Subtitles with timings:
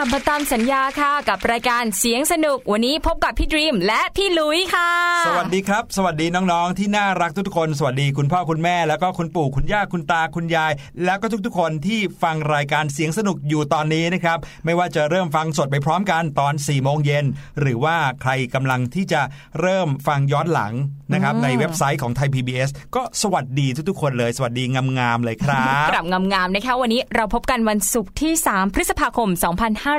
[0.00, 10.72] ลับมาตามสัญญาค่ะ กับรายการเสียงสนุกวันนี้พบกับพี่ดรีมและพี่ลุยค่ะ สวัสดีครับ สวัสดีน้องๆ ที่น่ารักทุกๆคน สวัสดีคุณพ่อคุณแม่ แล้วก็คุณปู่คุณย่าคุณตาคุณยาย
[11.04, 17.24] แล้วก็ทุกๆ คนที่ฟังรายการเสียงสนุกอยู่ตอนนี้นะครับ ไม่ว่าจะเริ่มฟังสดไปพร้อมกันตอน4ี่โมงเย็น
[17.60, 19.20] หรือว่าใครกำลังที่จะ
[19.60, 20.72] เริ่มฟังย้อนหลัง
[21.12, 24.64] นะครับในเว็บไซต์ของไทย PBS ก็สวัสดีทุกๆ คนเลย สวัสดี
[24.98, 29.28] งามๆเลยครับกลับงามๆนะคะวันนี้เราพบกันวันศุกร์ที่ 3 พฤษภาคม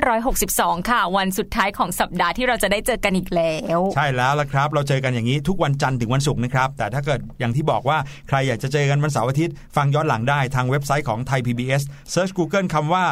[0.09, 7.97] 2562 ค่ะ วันสุดท้ายของสัปดาห์ที่เราจะได้เจอกันอีกแล้ว ใช่แล้วละครับ เราเจอกันอย่างนี้ทุกวันจันทร์ถึงวันศุกร์นะครับ แต่ถ้าเกิดอย่างที่บอกว่า
[8.27, 13.05] ใครอยากจะเจอกันวันเสาร์อาทิตย์ ฟังย้อนหลังได้ทางเว็บไซต์ของไทย PBS Search Google คำว่า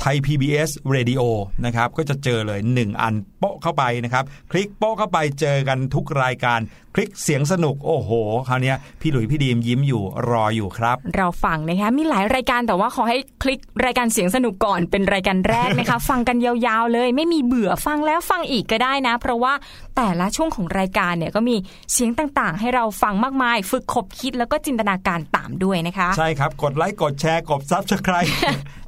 [0.00, 1.22] ไทย PBS Radio
[1.64, 6.60] นะครับก็จะเจอเลย 1 อันโป๊ะเข้าไปนะครับ คลิกโป๊ะเข้าไปเจอกันทุกรายการ
[6.94, 8.10] คลิกเสียงสนุกโอ้โห
[8.48, 19.52] คราวนี้พี่หลุยพี่ดีมยิ้มอยู่รออยู่ครับ เราฟังนะคะมีหลายรายการแต่ว่าขอให้คลิกรายการเสียงสนุกก่อนเป็นรายการแรกนะคะ ฟังกันยาวๆเลย ไม่มีเบื่อฟังแล้วฟังอีกก็ได้นะ เพราะว่า
[19.96, 21.56] แต่ละช่วงของรายการเนี่ยก็มี
[21.92, 28.30] เสียงต่างๆ ให้เราฟังมากมาย ฝึกขบคิดแล้วก็จินตนาการตามด้วยนะคะ ใช่ครับกดไลค์กดแชร์กดซับสไคร b e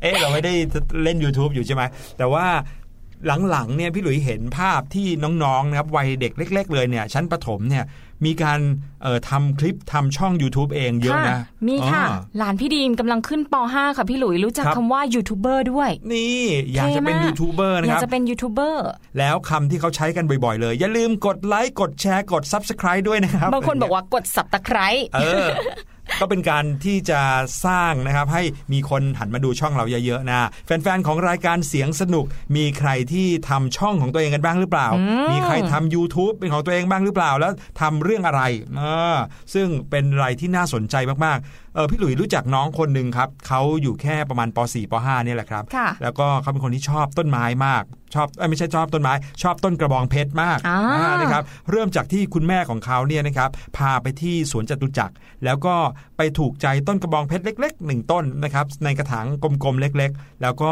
[0.02, 0.55] เอ๊ะเราไม่ได้
[1.03, 1.83] เล่น YouTube อยู่ใช่ไหม
[2.19, 2.47] แต่ว่า
[3.51, 5.07] หลังๆเนี่ยพี่หลุยเห็นภาพที่
[5.45, 7.85] น้องๆนะครับวัยเด็กเล็ก ๆ เลยเนี่ย ชั้นประถมเนี่ย
[8.27, 8.61] มีการ
[9.03, 11.39] เอ่อทำคลิปทำช่อง YouTube เองเยอะนะ
[11.69, 16.43] มีค่ะอ๋อหลานพี่ดีมกำลังขึ้นป .5 ค่ะพี่หลุยรู้จักครับคำว่ายูทูบเบอร์ด้วย นี่
[16.73, 18.87] อยากจะเป็นท่มยูทูบเบอร์นะอยาคกรับจะเป็นยูทูบเบอร์
[19.19, 25.47] แล้วคำที่เขาใช้กันบ่อยๆเลย อย่าลืมกดไลค์ กดแชร์กด Subscribe ด้วยนะครับ บางคนบอกว่ากดสับตะไคร้เออ
[26.21, 27.21] ก็เป็นการที่จะ
[27.67, 32.25] สร้างนะครับให้มีคนหันมาดูช่องเราเยอะๆนะแฟนๆของรายการเสียงสนุก
[32.57, 34.89] มีใครที่ทำช่องของตัวเองกันบ้างหรือเปล่า
[35.33, 38.43] มีใครทำ YouTube เป็นของตัวเองบ้างหรือเปล่า แล้วทำเรื่องอะไร
[38.77, 38.83] เอ
[39.15, 39.17] อ
[39.55, 47.82] ซึ่งเป็นอะไรที่น่าสนใจมากๆเออพี่หลุยรู้จักน้องคนหนึ่งครับเขาอยู่แค่ประมาณป .4 ป .5 เนี่ยแหละครับค่ะแล้วก็เขาเป็นคนที่ชอบต้นไม้มาก
[48.15, 49.12] ชอบเอ้ยไม่ใช่ชอบต้นไม้
[49.43, 55.75] ชอบต้นกระบองเพชรมากอ่าอ่านะครับเริ่มจากที่คุณแม่ของเขาเนี่ยนะครับพาไปที่สวนจตุจักร แล้วก็
[56.17, 60.71] ไปถูกใจต้นกระบองเพชรเล็กๆหนึ่งต้นนะครับในกระถางกลมๆเล็ก ๆ แล้วก็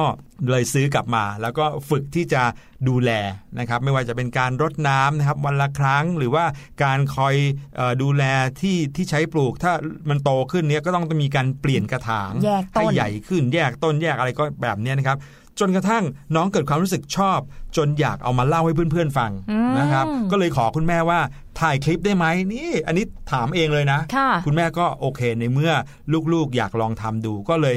[0.50, 2.42] เลยซื้อกลับมา แล้วก็ฝึกที่จะ
[2.88, 3.11] ดูแล
[3.58, 6.44] นะครับไม่ว่าจะเป็นการรดน้ำนะครับวันละครั้งหรือว่า
[6.84, 7.34] การคอย
[7.76, 8.25] เออดูแล
[8.61, 9.73] ที่ที่ใช้ปลูก ถ้า
[10.08, 15.19] มันโตขึ้นเนี้ยก็ต้องมีการเปลี่ยนกระถางแยกต้นให้ใหญ่ขึ้นแยกต้นแยกอะไรก็แบบเนี้ยนะครับ
[15.61, 16.05] จนกระทั่ง
[16.37, 17.40] น้องเกิดความรู้สึกชอบ
[17.76, 21.20] จนอยากเอามาเล่าให้เพื่อนๆฟังอืมนะครับ ก็เลยขอคุณแม่ว่า
[21.61, 25.73] ถ่ายคลิปได้ไหมนี่ อันนี้ถามเองเลยนะค่ะคุณแม่ก็โอเคในเมื่อ
[26.32, 27.76] ลูกๆ อยากลองทำดูก็เลย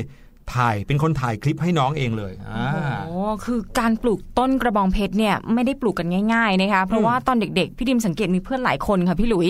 [0.56, 2.70] ถ่ายเป็นคนถ่ายคลิปให้น้องเองเลยอ่า
[3.08, 9.48] โอ้คือการปลูกต้นกระบองเพชรเนี่ยไม่ได้ปลูกกันง่ายๆนะคะเพราะว่าตอนเด็กๆ พี่ดิมสังเกตมีเพื่อนหลายคนค่ะพี่หลุย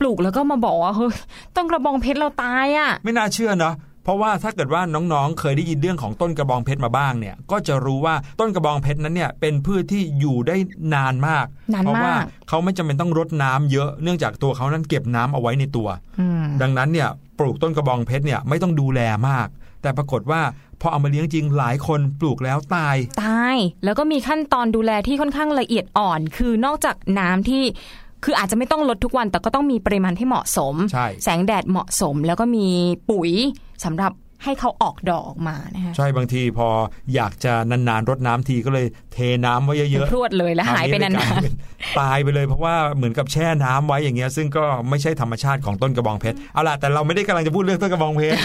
[0.00, 1.14] ปลูกแล้วก็มาบอกว่าเฮ้ย
[1.56, 3.74] ต้นกระบองเพชรเราตายอะ ไม่น่าเชื่อเนาะ
[4.04, 10.56] เพราะว่าถ้าเกิดว่าน้องๆ เคยได้ยินเรื่องของต้นกระบองเพชรมาบ้างเนี่ย ก็จะรู้ว่าต้นกระบองเพชรนั้นเนี่ยเป็นพืชที่อยู่ได้
[10.94, 12.14] นานมากนานมากเพราะว่า
[12.48, 15.88] เขาไม่จำเป็นต้องรดน้ำเยอะเนื่องจากตัวเขานั้นเก็บน้ำเอาไว้ในตัว
[16.20, 17.08] อืมดังนั้นเนี่ย
[17.38, 19.48] ปลูกต้นกระบองเพชรเนี่ยไม่ต้องดูแลมาก
[19.82, 20.40] แต่ปรากฏว่า
[20.80, 27.62] พอเอามาเลี้ยงจริงหลายคนปลูกแล้วตาย ตาย แล้วก็มีขั้นตอนดูแลที่ค่อนข้างละเอียดอ่อน คือนอกจากน้ำที่
[28.24, 32.66] คืออาจจะไม่ต้องลดทุกวันแต่ก็ต้องมีปริมาณที่เหมาะสมใช่แสงแดดเหมาะสม แล้วก็มี
[33.10, 33.30] ปุ๋ย
[33.84, 34.12] สำหรับ
[34.44, 36.68] ให้เขาออกดอกออกมานะคะใช่บางทีพอ
[37.14, 41.50] อยากจะนานๆรดน้ำทีก็เลยเทน้ำไว้เยอะพรวดเลยแล้วหายไปนานครวเลยกลยเป็
[42.00, 48.38] ตายไปเลยเพราะว่าเหมือนกับแช่น้ำไว้อย่างเงี้ยซึ่งก็ไม่ใช่ธรรมชาติของต้นกระบองเพชรเอาล่ะแต่เราไม่ได้กำลังจะพูดเรื่องต้นกระบองเพชร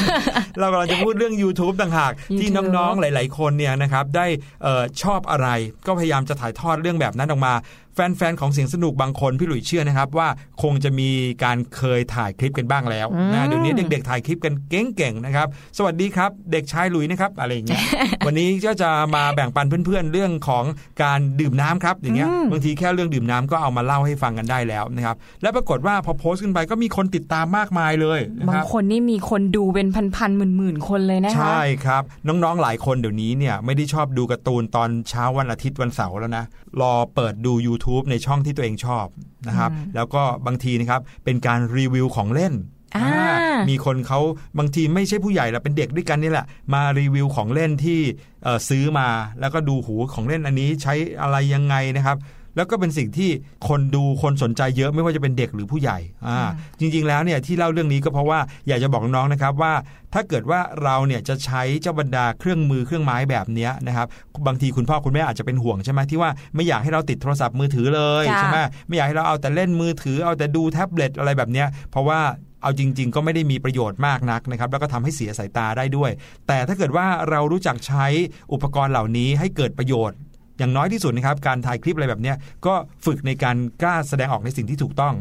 [0.59, 4.25] เรากำลังจะพูดเรื่อง YouTube ต่างหาก ที่ YouTube น้องๆหลาย ๆ คนเนี่ยนะครับได้
[4.63, 5.47] เออชอบอะไร
[5.87, 7.53] ก็พยายามจะถ่ายทอดเรื่องแบบนั้นออกมา
[7.95, 10.27] แฟนๆของเสียงสนุกบางคนพี่หลุยเชื่อนะครับว่า
[10.63, 11.09] คงจะมี
[11.43, 15.47] การเคยถ่ายคลิปกันบ้างแล้วนะเดี๋ยวนี้เด็กๆถ่ายคลิปกันเก่งๆนะครับ
[15.77, 17.81] สวัสดีครับ เด็กชายหลุยนะครับอะไรอย่างเงี้ย
[18.25, 20.63] วันนี้ก็จะมาแบ่งปันเพื่อนๆเรื่องของ
[21.03, 36.45] การดื่มน้ำครับอย่างเงี้ยบางทีแค่เรื่องดื่มน้ำก็เอามาเล่าให้ฟังกันได้แล้วนะครับและปรากฏว่าพอโพสต์ขึ้นไปก็มีคนติดตามมากมายเลยนะๆบาคงรับคนนี่มีคนดูเป็นพันๆหมื่นๆคนเลยนะคะใช่ครับน้องๆหลายคนเดี๋ยวนี้เนี่ยไม่ได้ชอบดูการ์ตูนตอนเช้าวันอาทิตย์วันเสาร์แล้วนะ
[36.81, 39.05] รอเปิดดู YouTube ในช่องที่ตัวเองชอบ
[39.47, 42.53] นะครับ แล้วก็บางทีนะครับเป็นการรีวิวของเล่น
[42.95, 44.19] อ่าอ่ามีคนเขา
[44.57, 47.99] บางทีไม่ใช่ผู้ใหญ่ละเป็นเด็กด้วยกันนี่แหละ มารีวิวของเล่นที่
[48.43, 49.07] เอ่อซื้อมา
[49.39, 52.17] แล้วก็ดูหูของเล่นอันนี้ใช้อะไรยังไงนะครับ
[52.55, 53.29] แล้วก็เป็นสิ่งที่
[53.67, 55.97] คนดูคนสนใจเยอะไม่ว่าจะเป็นเด็กหรือผู้ใหญ่
[56.27, 56.39] อ่า
[56.79, 59.73] จริง ๆ แล้วเนี่ยที่เล่าเรื่องนี้ก็เพราะว่าอยากจะบอกน้องๆนะครับว่า
[60.13, 64.07] ถ้าเกิดว่าเราเนี่ยจะใช้เจ้าบรรดาเครื่องมือเครื่องไม้แบบเนี้ยนะครับ
[64.47, 72.19] บางทีคุณพ่อคุณแม่อาจจะเป็นห่วงใช่ไหมที่ว่าไม่อยากให้เราติดโทรศัพท์มือถือเลยจ้ะใช่ไหมไม่อยากให้เราเอาแต่เล่นมือถือเอาแต่ดูแท็บเล็ตอะไรแบบเนี้ยเพราะว่า
[72.61, 76.11] เอาจริง ๆ ก็ไม่ได้มีประโยชน์มากนักนะครับ แล้วก็ทำให้เสียสายตาได้ด้วย
[76.47, 78.05] แต่ถ้าเกิดว่าเรารู้จักใช้
[78.53, 80.17] อุปกรณ์เหล่านี้ให้เกิดประโยชน์
[80.57, 82.33] อย่างน้อยที่สุดนะครับการถ่ายคลิปอะไรแบบนี้
[82.65, 82.73] ก็
[83.05, 85.15] ฝึกในการกล้าแสดงออกในสิ่งที่ถูกต้อง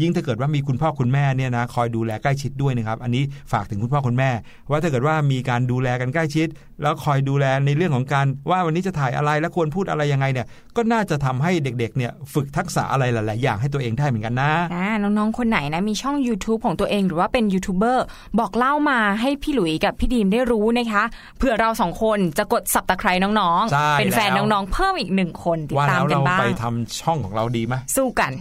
[0.00, 3.22] ยิ่งถ้าเกิดว่ามีคุณพ่อคุณแม่เนี่ยนะคอยดูแลใกล้ชิดด้วยนะครับอันนี้
[3.52, 4.30] ฝากถึงคุณพ่อคุณแม่
[4.70, 6.48] ว่าถ้าเกิดว่ามีการดูแลกันใกล้ชิด
[6.82, 18.04] แล้วคอยดูแลในเรื่องของการว่าวันนี้จะถ่ายอะไรและควรพูดอะไรยังไงเนี่ยก็น่าจะทำให้เด็กๆเนี่ยฝึกทักษะอะไรหลาย ๆ อย่างให้ตัวเองได้เหมือนกันนะอ่าน้องๆคนไหนนะมีช่อง YouTube ของตัวเองหรือว่าเป็นยูทูบเบอร์
[18.38, 21.02] บอกเล่ามาให้พี่หลุยกับพี่ดีมได้รู้นะคะ
[21.38, 28.32] เผื่อเราสองคนจะกดสับตะไคร้น้องใช่ๆเป็นแฟนแล้วน้องๆเพิ่มอีกหนึ่งคนติดว่าตามแล้วกันเราบ้างไปทำช่องของเราดีไหมสู้กัน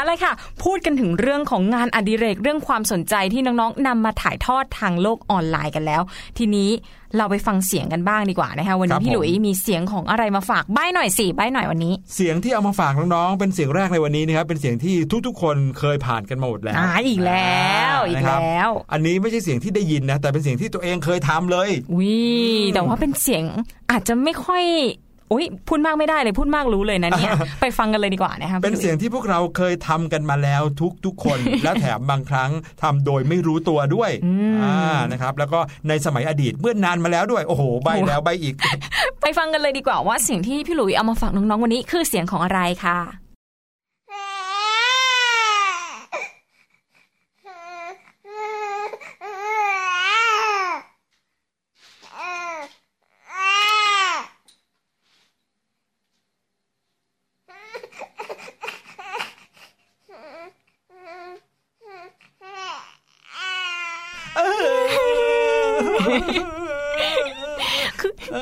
[0.00, 6.02] เอาเลยค่ะ พูดกันถึงเรื่องของงานอดิเรกเรื่องความสนใจที่น้องๆนำมาถ่ายทอดทางโลกออนไลน์กันแล้ว
[6.38, 6.70] ทีนี้
[7.16, 14.94] เราไปฟังเสียงกันบ้างดีกว่านะคะวันครันี้บพี่หลุยผมมีเสียงของอะไรมาฝากใบ้หน่อยสิใบ้หน่อยวันนี้ เสียงที่เอามาฝากน้องๆเป็นเสียงแรกในวันนี้นะครับเป็นเสียงที่
[15.26, 22.18] ทุกๆ คนเคยผ่านกันมาหมดแล้วอ่าอีกแล้วอีกนะครับแล้ว อันนี้ไม่ใช่เสียงที่ได้ยินนะแต่เป็นเสียงที่ตัวเองเคยทำเลยวิ
[22.74, 23.44] แต่ว่าเป็นเสียง
[23.90, 24.64] อาจจะไม่ค่อย
[25.32, 30.62] อุ้ยพูดมากไม่ได้เลยพูดมากรู้เลยนะเนี่ยไปฟังกันเลยดีกว่านะคะเป็นพี่หลุเสียงที่พวกเราเคยทำกันมาแล้ว
[31.04, 32.50] ทุกๆคน และแถมบางครั้ง
[32.82, 34.10] ทำโดยไม่รู้ตัวด้วย
[34.62, 34.76] อ่า
[35.12, 38.54] นะครับแล้วก็ในสมัยอดีตเมื่อนานมาแล้วด้วย โอ้โหใบแล้วใบอีก
[39.20, 42.98] ไปฟังกันเลยดีกว่าว่าเสียงที่พี่หลุยเอามาฝากน้องๆวันนี้คือเสียงของอะไรค่ะ
[68.32, 68.36] เอ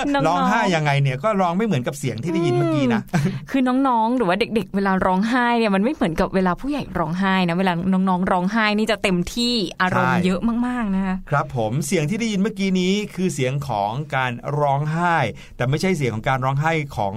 [0.00, 3.02] อ น้องๆร้องไห้ยังไงเนี่ยก็ร้องไม่เหมือนกับเสียงที่ได้ยินเมื่อกี้นะ
[3.50, 15.16] คือน้องๆ หรือว่าเด็ก ๆ เวลาร้องไห้เนี่ยมันไม่เหมือนกับเวลาผู้ใหญ่ร้องไห้นะเวลาน้องๆ ร้องไห้นี่จะเต็มที่อารมณ์ใช่เยอะมากๆนะคะครับผมเสียงที่ได้ยินเมื่อกี้นี้คือเสียงของการร้องไห้
[15.56, 17.14] แต่ไม่ใช่เสียงของการร้องไห้ของ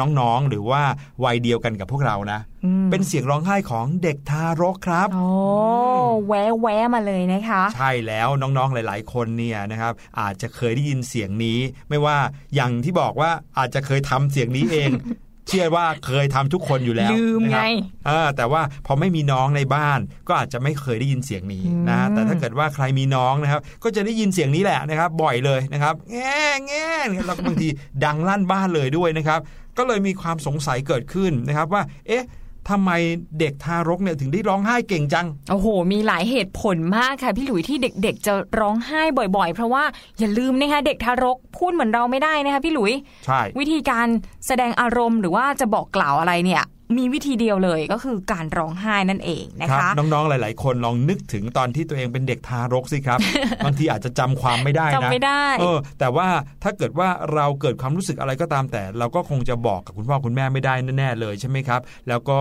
[0.00, 0.82] น้องๆ หรือว่า
[1.24, 2.51] วัยเดียวกันกับพวกเรานะอืม
[2.90, 5.26] เป็นเสียงร้องไห้ของเด็กทารกครับโอ้
[6.26, 12.16] แวะแวะมาเลยนะคะ ใช่แล้วน้องๆหลาย ๆ คนเนี่ยนะครับอาจจะเคยได้ยินเสียงนี้ ไม่ว่า
[12.54, 14.90] อย่างที่บอกว่าอาจจะเคยทำเสียงนี้เอง
[15.48, 26.88] เชื่อว่าเคยทำทุกคนอยู่แล้วลืมไงนะครับเออแต่ว่าพอไม่มีน้องในบ้านก็อาจจะไม่เคยได้ยินเสียงนี้นะอืมแต่ถ้าเกิดว่าใครมีน้องนะครับ ก็จะได้ยินเสียงนี้แหละนะครับ บ่อยเลยนะครับแง่แง่
[27.26, 27.68] แล้วก็บางที
[28.04, 29.40] ดังลั่นบ้านเลยด้วยนะครับ
[29.78, 32.24] ก็เลยมีความสงสัยเกิดขึ้นนะครับว่า เอ๊ะ
[32.70, 32.90] ทำไม
[33.40, 39.02] เด็กทารกเนี่ยถึงได้ร้องไห้เก่งจัง โอ้โห มีหลายเหตุผลมากค่ะ พี่หลุยที่เด็กๆ จะร้องไห้
[39.36, 39.84] บ่อยๆ เพราะว่า
[40.18, 42.92] อย่าลืมนะคะเด็กทารกพูดเหมือนเราไม่ได้นะคะพี่หลุย
[43.26, 44.06] ใช่ วิธีการ
[44.46, 46.62] แสดงอารมณ์หรือว่าจะบอกกล่าวอะไรเนี่ย
[46.98, 53.18] มีวิธีเดียวเลยก็คือการร้องไห้นั่นเองนะครัคะน้องๆหลาย ๆ คนลองนึกถึงตอนที่ตัวเองเป็นเด็กทารกสิครับ
[53.64, 56.28] บางทีอาจจะจำความไม่ได้นะจำไม่ได้เออแต่ว่า
[56.62, 62.38] ถ้าเกิดว่าเราเกิดความรู้สึกอะไรก็ตามแต่ เราก็คงจะบอกกับคุณพ่อคุณแม่ไม่ได้แน่ๆเลยใช่ไหมครับ แล้วก็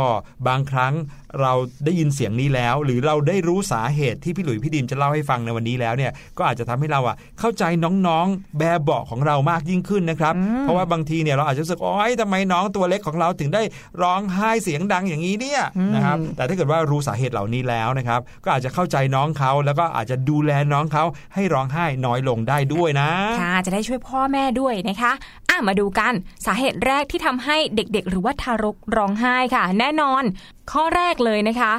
[0.48, 0.94] บางครั้ง
[1.42, 1.54] เรา
[1.86, 13.62] ได้ยินเสียงนี้แล้ว หรือเราได้รู้สาเหตุที่พี่หลุยพี่ดิมจะเล่าให้ฟังในวันนี้แล้วเนี่ยก็อาจจะทำให้เราอะเข้าใจน้องๆ แบบเบาะของเรามากยิ่งขึ้นนะครับ เพราะว่าบางทีเนี่ยเราอาจจะรู้สึกโอ๊ยทำไมน้องตัวเล็กของเราถึงได้
[14.02, 15.62] ร้องไห้เสียงดังอย่างนี้เนี่ย
[15.96, 21.04] นะครับแต่ถ้าเกิดว่ารู้สาเหตุเหล่านี้แล้วนะครับ ก็อาจจะเข้าใจน้องเขาแล้วก็อาจจะดูแลน้องเขา
[21.36, 23.10] ให้ร้องไห้น้อยลงได้ด้วยนะ
[23.42, 25.12] ค่ะจะได้ช่วยพ่อแม่ด้วยนะคะ
[25.50, 26.14] อะมาดูกัน
[26.46, 30.24] สาเหตุแรกที่ทำให้เด็กๆ หรือว่าทารกร้องไห้ค่ะ แน่นอน
[30.72, 31.74] ข้อแรกเลยนะคะ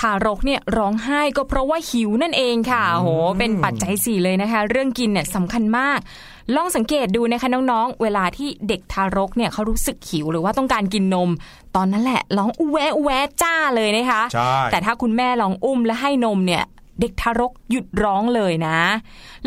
[0.00, 5.98] ทารกเนี่ยร้องไห้ก็เพราะว่าหิวนั่นเองค่ะโอ้โห เป็นปัจจัยสี่เลยนะคะ เรื่องกินเนี่ยสำคัญมาก
[6.56, 11.30] ลองสังเกตดูนะคะน้องๆ เวลาที่เด็กทารกเนี่ยเขารู้สึกหิวหรือว่าต้องการกินนม
[11.76, 16.64] ตอนนั้นแหละร้องอูแวะอูแวะจ้าเลยนะคะใช่แต่ถ้าคุณแม่ลองอุ้มและให้นมเนี่ย
[17.00, 18.78] เด็กทารกหยุดร้องเลยนะ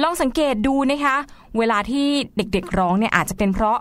[0.02, 1.16] ลองสังเกตดูนะคะ
[1.58, 3.78] เวลาที่เด็กๆร้องเนี่ยอาจจะเป็นเพราะ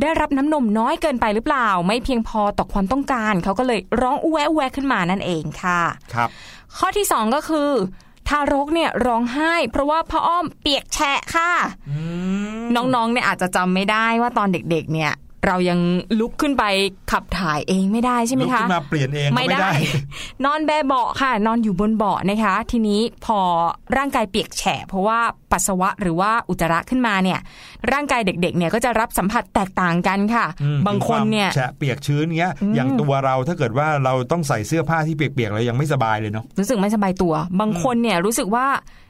[0.00, 5.82] ได้รับน้ำนมน้อยเกินไปหรือเปล่า ไม่เพียงพอต่อความต้องการ เขาก็เลยร้องอูแวะอูแวะขึ้นมานั่นเองค่ะ
[6.14, 6.28] ครับ
[6.76, 7.70] ข้อที่สองก็คือ
[8.28, 11.52] ทารกเนี่ยร้องไห้ เพราะว่าพ่ออ้อมเปียกแฉะค่ะ
[12.76, 15.12] น้องๆเนี่ยอาจจะจำไม่ได้ว่าตอนเด็กๆ เนี่ย
[15.46, 15.78] เรายัง
[16.20, 16.64] ลุกขึ้นไป
[17.12, 19.72] ขับถ่ายเองไม่ได้ใช่ไหมลุกคะขึ้นมาเปลี่ยนเองก็ไม่ไม่ได้ได้
[20.44, 23.38] นอนแบเบาะค่ะ นอนอยู่บนเบาะนะคะ ทีนี้พอ
[23.96, 25.18] ร่างกายเปียกแฉะเพราะว่า
[25.52, 27.38] ปัสสาวะหรือว่าอุจจาระขึ้นมาเนี่ย
[27.92, 38.66] ร่างกายเด็กๆ เนี่ยก็จะรับสัมผัสแตกต่างกันค่ะอืมบางคนเนี่ยมีวามแฉะเปียกชื้นเงี้ยอย่างตัวเราถ้าเกิดว่าเราต้องใส่เสื้อผ้าที่เปียกๆเรายังไม่สบายเลยเนาะรู้สึกไม่สบายตัว บางคนเนี่ยรู้สึกว่า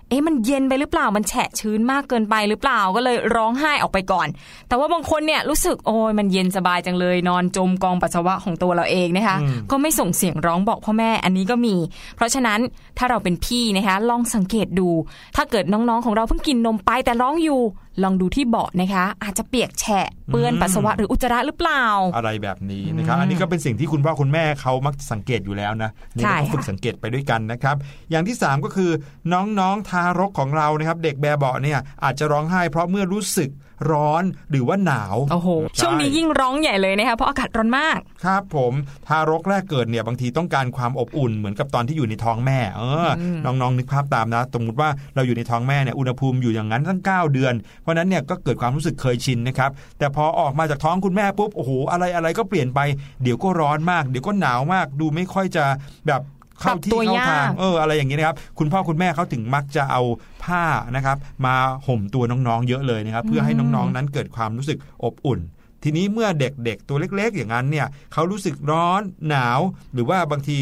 [0.08, 4.28] เอ๊ะมันเย็นไปหรือเปล่ามันแฉะชื้นมากเกินไปหรือเปล่าก็เลยร้องไห้ออกไปก่อน
[4.68, 11.76] แต่ว่าบางคนเนี่ยรู้สึกโอ้ยมันเย็นสบายจังเลย นอนจมกองปัสสาวะของตัวเราเองนะคะอืมก็ไม่ส่งเสียงร้องบอกพ่อแม่อันนี้ก็มี
[12.16, 12.60] เพราะฉะนั้น
[12.98, 14.88] ถ้าเราเป็นพี่นะคะลองสังเกตดู
[15.36, 17.60] ถ้าเกิดน้องๆของเราเพิ่งกินนมไปแต่ร้องอยู่
[18.04, 21.84] ลองดูที่เบาะนะคะ อาจจะเปียกแฉะเปื้อนปัสสาวะหรืออุจจาระหรือเปล่า
[22.16, 27.76] อะไรแบบนี้นะครับ อันนี้ก็เป็นสิ่งที่คุณพ่อคุณแม่เขามักสังเกตอยู่แล้วนะนี่ใช่เราต้องฝึกค่ะสังเกตไปด้วยกันนะครับ
[28.10, 28.90] อย่างที่ 3 ก็คือ
[29.32, 33.50] น้องๆทารกของเรานะครับ เด็กแบบเบาะเนี่ยอาจจะร้องไห้เพราะเมื่อรู้สึก
[33.90, 38.72] ร้อนหรือว่าหนาวโอ้โหใช่วงนี้ยิ่งร้องใหญ่เลยนะคะเพราะอากาศร้อนมากครับผม
[39.08, 43.22] ทารกแรกเกิดเนี่ยบางทีต้องการความอบอุ่นเหมือนกับตอนที่อยู่ในท้องแม่เอออ
[43.54, 52.80] มน้องๆนึกภาพตามนะสมมติว่าเราอยู่ในท้องแม่เนี่ยอุณหภูมิอยู่อย่างนั้นตั้ง 9 เดือน เพราะฉะนั้นเนี่ยก็เกิดความรู้สึกเคยชินนะครับแต่พอออกมาจากท้องคุณแม่ปุ๊บโอ้โหอะไรอะไรก็เปลี่ยนไป
[53.22, 55.64] เดี๋ยวก็ร้อนมาก เดี๋ยวก็หนาวมาก ดูไม่ค่อยจะ
[56.06, 56.22] แบบ
[56.60, 60.02] เข้าที่ปรับตัวเข้าทางยากเอออะไรอย่างนี้นะครับ คุณพ่อคุณแม่เขาถึงมักจะเอา
[60.44, 60.64] ผ้า
[60.96, 61.54] นะครับ มา
[61.86, 65.40] ห่มตัวน้องๆเยอะเลยนะครับ เพื่อให้น้องๆนั้นเกิดความรู้สึกอบอุ่น
[65.84, 69.60] ทีนี้เมื่อเด็กๆ ตัวเล็ก ๆ อย่างนั้นเนี่ยเขารู้สึกร้อนหนาว
[69.94, 70.58] หรือว่าบางที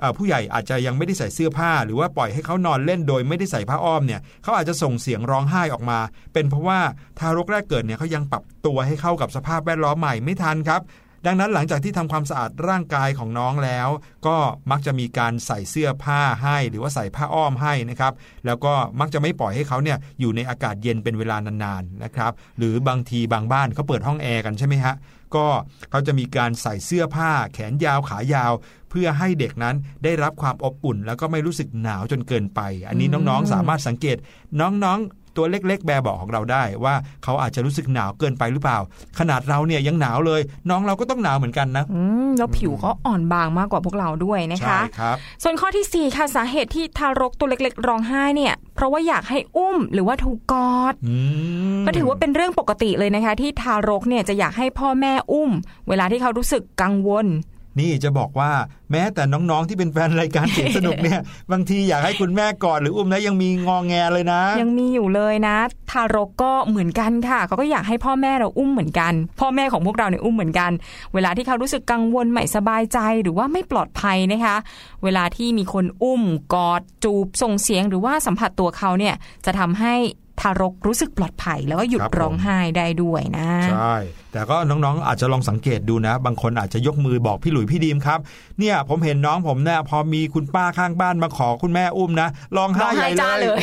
[0.00, 5.98] เอ่อผู้ใหญ่อาจจะยังไม่ได้ใส่เสื้อผ้า หรือว่าปล่อยให้เขานอนเล่นโดยไม่ได้ใส่ผ้าอ้อมเนี่ยเขาอาจจะส่งเสียงร้องไห้ออกมา
[6.32, 6.80] เป็นเพราะว่า
[7.18, 10.80] ทารกแรกเกิดเนี่ยเขายังปรับตัวให้เข้ากับสภาพแวดล้อมใหม่ไม่ทันครับ
[11.26, 13.88] ดังนั้นหลังจากที่ทำความสะอาดร่างกายของน้องแล้ว
[14.26, 14.36] ก็
[14.70, 18.12] มักจะมีการใส่เสื้อผ้าให้ หรือว่าใส่ผ้าอ้อมให้นะครับ
[18.46, 24.94] แล้วก็มักจะไม่ปล่อยให้เขาเนี่ยอยู่ในอากาศเย็นเป็นเวลานานๆนะครับ หรือบางทีบางบ้านเขาเปิดห้องแอร์กันใช่ไหมฮะ
[25.36, 25.46] ก็
[25.90, 28.52] เขาจะมีการใส่เสื้อผ้า แขนยาวขายาว
[28.90, 34.16] เพื่อให้เด็กนั้นได้รับความอบอุ่น แล้วก็ไม่รู้สึกหนาวจนเกินไป อันนี้น้องๆ สามารถสังเกต
[34.60, 38.78] น้องๆ ตัวเล็กๆแบบเบาะของเราได้ว่าเขาอาจจะรู้สึกหนาวเกินไปหรือเปล่า
[39.18, 40.40] ขนาดเราเนี่ยยังหนาวเลย
[40.70, 51.16] น้องเราก็ต้องหนาวเหมือนกันนะอืมแล้วผิวก็อ่อนบางมากกว่าพวกเราด้วยนะใช่คะครับส่วนข้อที่ 4 ค่ะสาเหตุที่ทารกตัวเล็ก ๆ ร้องไห้เนี่ยเพราะว่าอยากให้อุ้มหรือว่าถูกกอดอื
[51.80, 55.50] มก็ถือว่าเป็นเรื่องปกติเลยนะคะ ที่ทารกเนี่ยจะอยากให้พ่อแม่อุ้ม
[55.88, 57.26] เวลาที่เขารู้สึกกังวล
[57.80, 58.50] นี่จะบอกว่า
[58.90, 61.20] แม้แต่น้องๆที่เป็นแฟนรายการเสียงสนุกเนี่ย
[61.52, 65.56] บางทีอยากให้คุณแม่กอดหรืออุ้มนะยังมีงองแงเลยนะ ยังมีอยู่เลยนะ
[65.90, 70.70] ทารกก็เหมือนกันค่ะ เขาก็อยากให้พ่อแม่เราอุ้มเหมือนกัน พ่อแม่ของพวกเราเนี่ยอุ้มเหมือนกัน
[71.14, 74.56] เวลาที่เขารู้สึกกังวลไม่สบายใจหรือว่าไม่ปลอดภัยนะคะ
[75.04, 76.22] เวลาที่มีคนอุ้ม
[76.54, 79.94] กอดจูบส่งเสียงหรือว่าสัมผัสตัวเขาเนี่ยจะทำให้
[80.40, 83.94] ทารกรู้สึกปลอดภัยแล้วก็หยุดครับผมร้องไห้ได้ด้วยนะ ใช่
[84.36, 88.18] แต่ก็น้องๆ อาจจะลองสังเกตดูนะ บางคนอาจจะยกมือบอกพี่หลุยพี่ดีมครับ
[88.58, 93.58] เนี่ยผมเห็นน้องผมเนี่ยพอมีคุณป้าข้างบ้านมาขอคุณแม่อุ้มนะร้องไห้ร้องใหไห้ญ่จ้าเลเลยย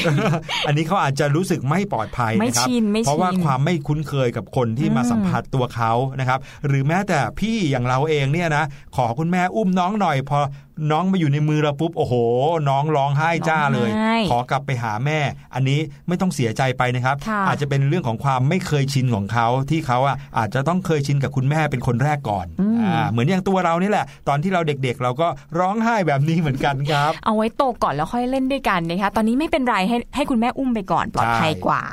[0.67, 8.63] อันนี้เขาอาจจะรู้สึกไม่ปลอดภัยไม่นะครับชินไม่ชินเพราะว่าความไม่คุ้นเคยกับคนที่มาอืมสัมผัสตัวเขานะครับ หรือแม้แต่พี่อย่างเราเองเนี่ยนะ
[8.95, 10.39] ขอคุณแม่อุ้มน้องหน่อยพอ
[10.91, 12.13] น้องมาอยู่ในมือเราปุ๊บโอ้โห
[12.69, 15.19] น้องร้องไห้จ้าเลยร้องไห้ขอกลับไปหาแม่
[15.53, 25.27] อันนี้ไม่ต้องเสียใจไปนะครับค่ะอาจจะเป็นเรื่องของความไม่เคยชินของเขาที่เขาอะอาจจะต้องเคยชินกับคุณแม่เป็นคนแรกก่อนอืมอ่าเหมือนอย่างตัวเรานี่แหละ ตอนที่เราเด็กๆ เราก็
[25.59, 31.83] ร้องไห้แบบนี้เหมือนกันครับ เอาไว้โตก่อนแล้วค่อยเล่นด้วยกันนะคะตอนนี้ไม่เป็นไรให้ให้คุณแม่อุ้มไปก่อนปลอดภัยใช่กว่า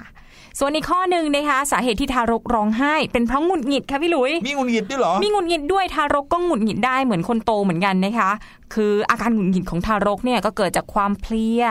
[0.58, 8.30] ส่วนอีกข้อหนึ่งนะคะสาเหตุที่ทารกร้องไห้ เป็นเพราะหงุดหงิดค่ะพี่หลุยมีงุนงิดด้วยเหรอมีหงุดหงิดด้วยทารกก็หงุดหงิดได้เหมือนคนโตเหมือนกันนะคะ
[8.74, 11.62] คืออาการหงุดหงิดของทารกเนี่ยก็เกิดจากความเพลีย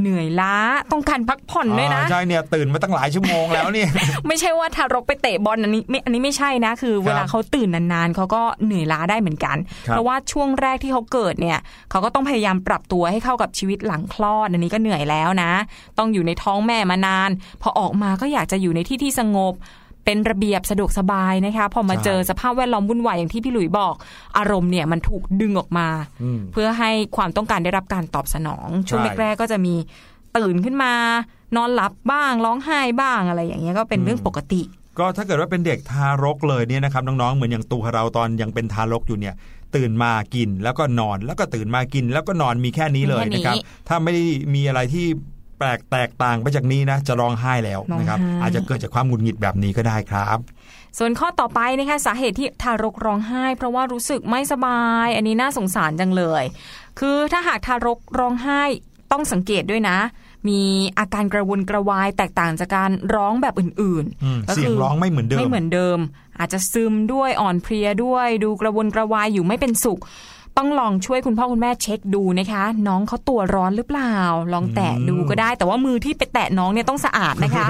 [0.00, 0.54] เหนื่อยล้า
[0.92, 3.88] ต้องการพักผ่อนด้วยนะอ่าใช่เนี่ยตื่นมาตั้งหลายชั่วโมงแล้วเนี่ย
[4.26, 11.58] ไม่ใช่ว่าทารกไปเตะบอลอันนี้ไม่อันนี้ไม่ใช่นะคือ เวลาเขาตื่นนานๆเขาก็เหนื่อยล้าได้เหมือนกันครับเพราะว่าช่วงแรกที่เขาเกิดเนี่ย
[11.90, 15.52] เขาก็ต้องพยายามปรับตัวให้เข้ากับชีวิตหลังคลอดอันนี้ก็เหนื่อยแล้วนะ
[15.98, 17.30] ต้องอยู่ในท้องแม่มานาน
[17.62, 19.54] พอออกมาก็อยากจะอยู่ในที่ที่สงบ
[20.04, 23.94] เป็นระเบียบสะดวกสบายนะคะพอมาใช่เจอสภาพแวดล้อมวุ่นวายอย่างที่พี่หลุยบอก
[24.38, 25.88] อารมณ์เนี่ยมันถูกดึงออกมา
[26.22, 29.74] อืมเพื่อให้ความต้องการได้รับการตอบสนอง ช่วงใช่แรกๆก็จะมี
[30.36, 30.92] ตื่นขึ้นมา
[31.56, 34.62] นอนหลับบ้างร้องไห้บ้างอะไรอย่างเงี้ยก็เป็นเรื่องปกติ
[34.98, 39.34] ก็ถ้าเกิดว่าเป็นเด็กทารกเลยเนี่ยนะครับน้องๆเหมือนอย่างตัวเราตอนยังเป็นทารกอยู่เนี่ย
[39.76, 43.56] ตื่นมากินแล้วก็นอนแล้วก็ตื่นมากินแล้วก็นอนมีแค่นี้เลยมีแค่นี้นะครับ
[43.88, 50.38] ถ้าไม่ได้มีอะไรที่แปลกแตกต่างไปจากนี้นะจะร้องไห้แล้วนะครับร้องไห้อาจจะเกิดจากความหงุดหงิดแบบนี้ก็ได้ครับ
[50.98, 56.44] ส่วนข้อต่อไปนะคะสาเหตุที่ทารกร้องไห้ เพราะว่ารู้สึกไม่สบาย อันนี้น่าสงสารจังเลย
[56.98, 58.62] คือถ้าหากทารกร้องไห้
[59.12, 59.98] ต้องสังเกตด้วยนะ
[60.48, 60.62] มี
[60.98, 65.98] อาการกระวนกระวายแตกต่างจากการร้องแบบอื่นอืมก็เสียงร้องไม่เหมือนเดิมไม่เหมือนเดิม
[66.38, 70.00] อาจจะซึมด้วยอ่อนเพลียด้วย ดูกระวนกระวายอยู่ไม่เป็นสุข
[70.58, 74.14] ต้องลองช่วยคุณพ่อคุณแม่เช็คดูนะคะ น้องเขาตัวร้อนหรือเปล่า
[74.52, 77.66] ลองแตะดูก็ได้ แต่ว่ามือที่ไปแตะน้องเนี่ยต้องสะอาดนะคะ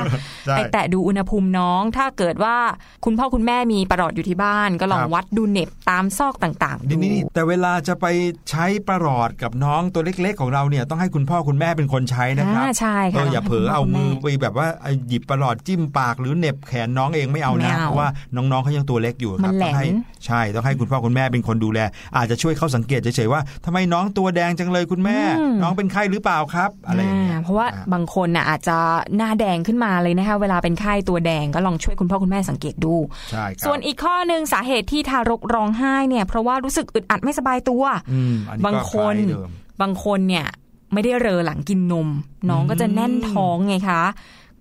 [0.47, 2.57] ใช่ไปแตะดูอุณหภูมิน้อง ถ้าเกิดว่า
[3.05, 8.07] คุณพ่อคุณแม่มีประหลอดอยู่ที่บ้าน ก็ลองครับวัดดูเหน็บตามซอกต่างๆดูนี่นี่แต่เวลาจะไป
[8.51, 14.67] ใช้ประหลอดกับน้องตัวเล็ก ๆ ของเราเนี่ยต้องให้คุณพ่อคุณแม่เป็นคนใช้นะครับอ่าใช่เอค่ะออย่าเผลอเอามือคุณไปแบบว่า
[15.09, 21.81] หยิบประหลอดจิ้มปากหรือเหน็บแขนน้องเองไม่เอาไม่นะเอาเพราะว่าน้องๆเขายังตัวเล็กอยู่คมัรับนแหลต้องให้มใช่ต้องให้คุณพ่อคุณแม่เป็นคนดูแล
[22.17, 28.77] อาจจะช่วยเขาสังเกตเฉยๆว่าทำไมน้องตัวแดงจังเลยคุณแม่อืมน้องเป็นไข้หรือเปล่าครับอะไรอย่างเงี้ยอ่าเพราะว่าอ่บางคนน่ะอาจจะ
[29.17, 32.95] หน้าแดงขึ้นมาเลยนะคะเวลาเป็นไข้ตัวแดงก็ลองช่วยคุณพ่อคุณแม่สังเกตดู
[33.31, 37.83] ใช่ครับส่วนอีกข้อหนึ่งสาเหตุที่ทารกร้องไห้เนี่ย เพราะว่ารู้สึกอึดอัดไม่สบายตัว
[38.13, 40.47] อืมอันนี้บางก็คนล้ายเดิมบางคนเนี่ย
[40.93, 42.09] ไม่ได้เรอหลังกินนม
[42.51, 44.03] น้องก็จะแน่นท้องไงคะ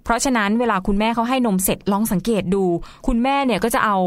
[0.03, 2.63] เพราะฉะนั้นเวลาคุณแม่เขาให้นมเสร็จลองสังเกตดู
[3.07, 3.97] คุณแม่เนี่ยก็จะเอา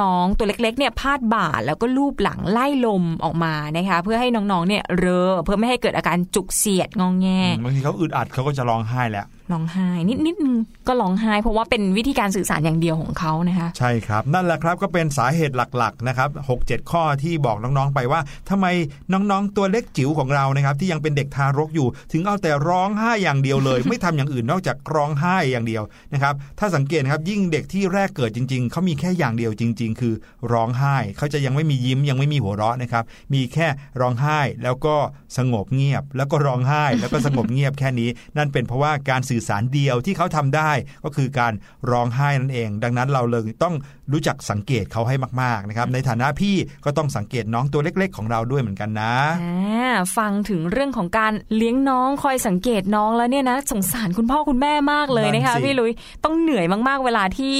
[0.00, 7.28] น้องๆ ตัวเล็กๆเนี่ยพาดบ่าแล้วก็ลูบหลังไล่ลมออกมานะคะเพื่อให้น้องๆเนี่ยเรอเพื่อไม่ให้เกิดอาการจุกเสียดงองแง
[7.64, 10.56] บางทีเขาอึดอัดเขาก็จะร้องไห้แหละร้องไห้นิดนิดนึง
[10.88, 18.66] ก็ร้องไห้ เพราะว่าเป็นวิธีการสื่อสารอย่างเดียวของเขานะคะใช่ครับ นั่นแหละครับก็เป็นสาเหตุหลักๆนะครับหกเจ็ดข้อที่บอกน้องๆไปว่าทำไม
[19.12, 25.82] น้องๆตัวเล็กจิ๋วของเรานะครับที่ยังเป็นเด็กทารกอยู่ ถึงเอาแต่ร้องไห้อย่างเดียวเลย ไม่ทำอย่างอื่นนอกจากร้องไห้อย่างเดียว
[26.12, 30.14] นะครับถ้าสังเกตนะครับยิ่งเด็กที่แรกเกิดจริง ๆเขามีแค่อย่างเดียวจริง ๆ คือ
[30.52, 33.04] ร้องไห้เขาจะยังไม่มียิ้มยังไม่มีหัวเราะนะครับ
[33.34, 33.68] มีแค่
[34.00, 34.96] ร้องไห้แล้วก็
[35.38, 40.70] สงบเงียบ แล้วก็ร้องไห้แล้วก็สงบเงียบแค่นี้ นั่นเป็นเพราะว่าการสื่อสารเดียวที่เขาทำได้
[41.04, 41.52] ก็คือการ
[41.90, 43.74] ร้องไห้นั่นเอง ดังนั้นเราเลยต้อง
[44.12, 55.92] รู้จักสังเกตเขาให้มากๆนะครับในฐานะพี่ก็ต้องสังเกตน้องตัวเล็ก ๆ ของเราด้วยเหมือนกันนะอ่าฟังถึงเรื่องของการเลี้ยงน้องคอยสังเกตน้องแล้วเนี่ยนะสงสารคุณพ่อคุณแม่มากเลยนะคะนั่นสิพี่ลุย
[56.24, 57.56] ต้องเหนื่อยมากๆเวลาที่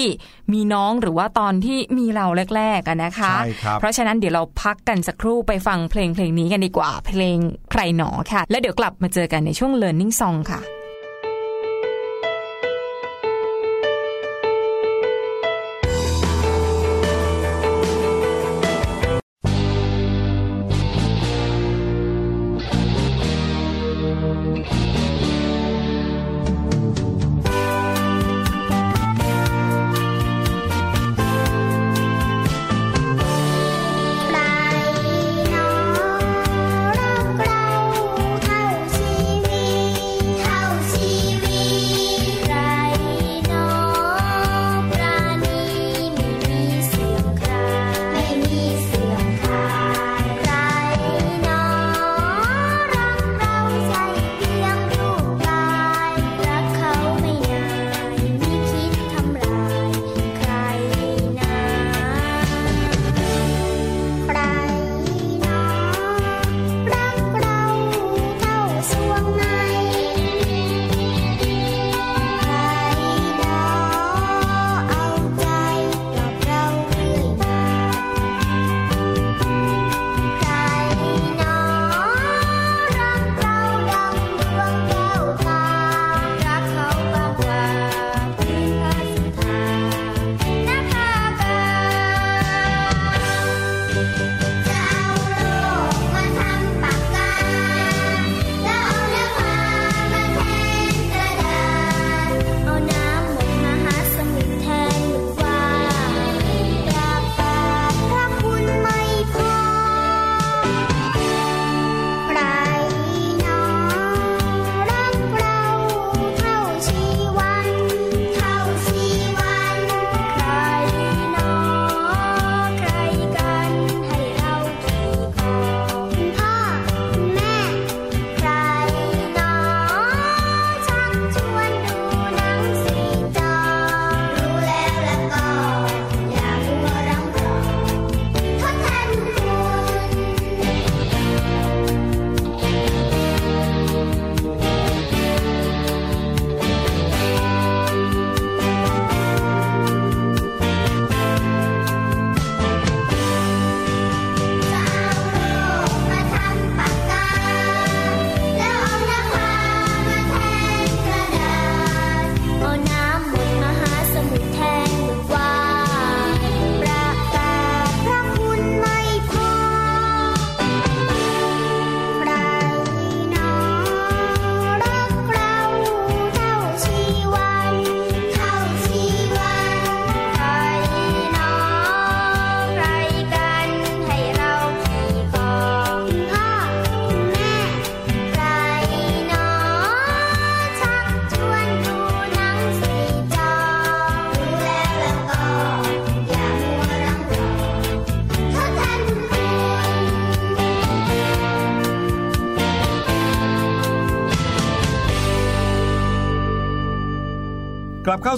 [0.52, 7.38] มีน้องหรือว่าตอนที่มีเราแรกๆกันนะคะใช่ครับเพราะฉะนั้นเดี๋ยวเราพักกันสักครู่ไปฟังเพลงเพลงนี้กันดีกว่า เพลง
[7.72, 10.60] ใครหนอค่ะ แล้วเดี๋ยวกลับมาเจอกันในช่วง Learning Song ค่ะ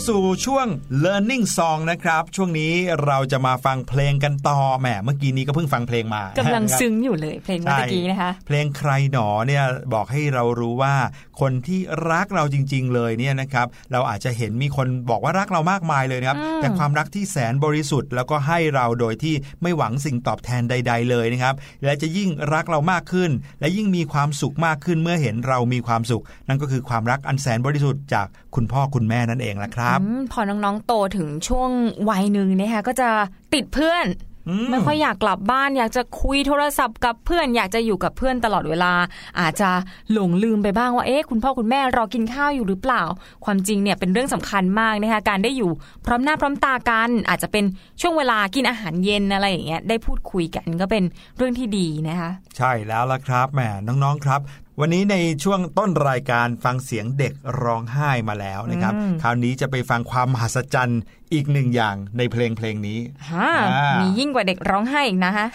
[0.06, 0.66] สู่ช่วง
[1.04, 2.72] learning song นะครับ ช่วงนี้
[3.04, 10.94] เราจะมาฟังเพลงกันต่อแหมเมื่อกี้นี้ก็เพิ่งฟังเพลงมากำลังนะครับซึ้งอยู่เลยเพลงเมื่อกี้นะคะ เพลงใครหนอเนี่ยบอกให้เรารู้ว่า
[11.40, 11.80] คนที่
[12.10, 23.30] รักเราจริง ๆ เลยเนี่ยนะครับ เราอาจจะเห็นมีคนบอกว่ารักเรามากมายเลยนะครับอืมแต่ความรักที่แสนบริสุทธิ์ แล้วก็ให้เราโดยที่ไม่หวังสิ่งตอบแทนใด ๆ เลยนะครับ และจะยิ่งรักเรามากขึ้น
[23.60, 29.87] และยิ่งมีความสุขมากขึ้นเมื่อเห็นเรามีความสุข นั่นก็คือความรักอันแสนบริสุทธิ์จากคุณพ่อคุณแม่นั่นเองละครับอืม
[30.32, 31.70] พอน้องๆโตถึงช่วง
[32.10, 33.08] วัยหนึ่งนะคะก็จะ
[33.54, 34.06] ติดเพื่อน
[34.48, 38.92] อืมไม่ค่อยอยากกลับบ้านอยากจะคุยโทรศัพท์กับเพื่อนอยากจะอยู่กับเพื่อนตลอดเวลา
[39.40, 39.70] อาจจะ
[40.12, 43.02] หลงลืมไปบ้างว่าเอ๊ะคุณพ่อคุณแม่รอกินข้าวอยู่หรือเปล่า
[43.44, 45.70] ความจริงเนี่ยเป็นเรื่องสำคัญมากนะคะการได้อยู่
[46.06, 47.64] พร้อมหน้าพร้อมตากัน อาจจะเป็น
[48.00, 51.04] ช่วงเวลากินอาหารเย็นอะไรอย่างเงี้ยได้พูดคุยกันก็เป็น
[51.36, 54.40] เรื่องที่ดีนะคะ ใช่แล้วล่ะครับแหมน้องๆครับ
[54.80, 61.00] วันนี้ในช่วงต้นรายการฟังเสียงเด็กร้องไห้มาแล้วนะครับอืมคราวนี้จะไปฟังความมหัศจรรย์
[61.32, 62.98] อีกหนึ่งอย่างในเพลงเพลงนี้
[63.32, 65.46] ฮะอ่ามีมียิ่งกว่าเด็กร้องไห้อีกนะคะ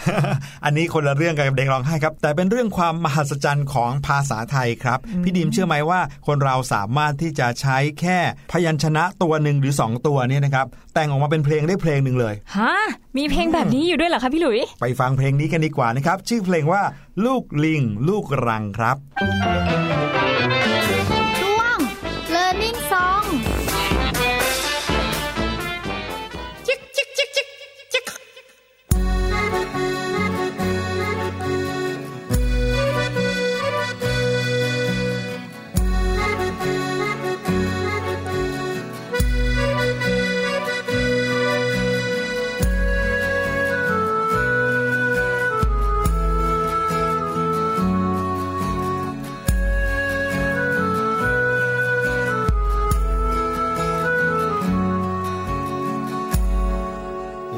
[0.66, 8.20] อันนี้คนละเรื่องกับเด็กร้องไห้ครับ แต่เป็นเรื่องความมหัศจรรย์ของภาษาไทยครับ พี่ดิมเชื่อไหมว่า คนเราสามารถที่จะใช้แค่
[8.52, 12.74] พยัญชนะตัวหนึ่งหรือ 2 ตัวเนี่ยนะครับ แต่งออกมาเป็นเพลงได้เพลงหนึ่งเลยฮะ
[13.18, 16.82] มีเพลงแบบนี้อยู่ด้วยเหรอคะพี่หลุย ไปฟังเพลงนี้กันดีกว่านะครับ ชื่อเพลงว่า
[17.26, 20.23] ลูกลิง ลูกรังครับ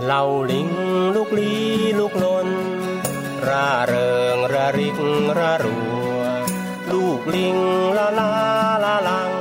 [0.06, 0.70] เหล่าลิง
[1.15, 1.54] ลูกลี
[2.00, 2.48] ลูกลน
[3.48, 4.98] ร่าเริงระริก
[5.39, 5.78] ระรั
[6.15, 6.20] ว
[6.91, 7.58] ลูกลิง
[7.98, 8.34] ละลา
[8.84, 9.32] ละลัง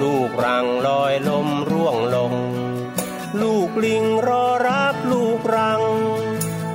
[0.00, 2.34] ลูกรังลอยลมร่วงลง
[3.42, 5.82] ลูกลิงรอรับลูกรัง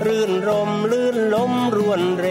[0.05, 2.27] รื่นรมลื่นลมรวนเร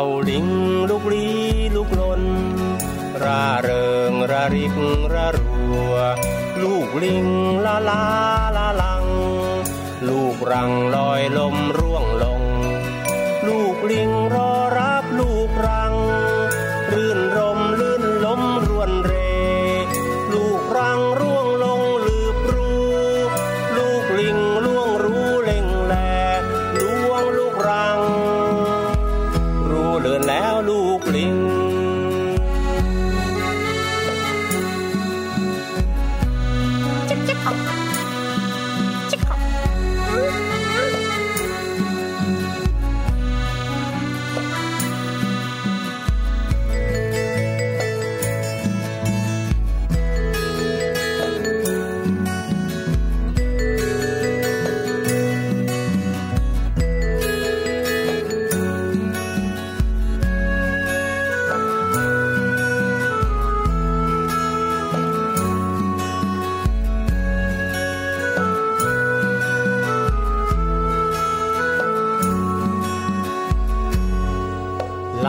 [0.00, 0.48] ล่าลิง
[0.90, 1.26] ลูกลี
[1.76, 2.22] ลูกลน
[3.22, 4.76] ร่าเริงระริก
[5.14, 5.60] ระรั
[5.90, 5.94] ว
[6.62, 7.26] ลูกลิง
[7.64, 8.04] ละลา
[8.56, 9.04] ละลัง
[10.08, 12.42] ลูกรังลอยลมร่วงลง
[13.46, 14.49] ลูกลิงรอ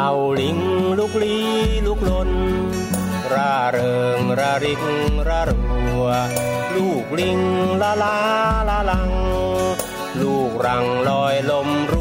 [0.02, 0.60] ล่าลิง
[1.00, 1.38] ลูกลี
[1.86, 2.30] ลูกลน
[3.34, 4.84] ร่าเริงระริก
[5.28, 5.60] ระรั
[6.00, 6.04] ว
[6.76, 7.40] ลูกลิง
[7.82, 8.18] ละลา
[8.70, 9.12] ละลัง
[10.22, 11.94] ลูกรังลอยลมร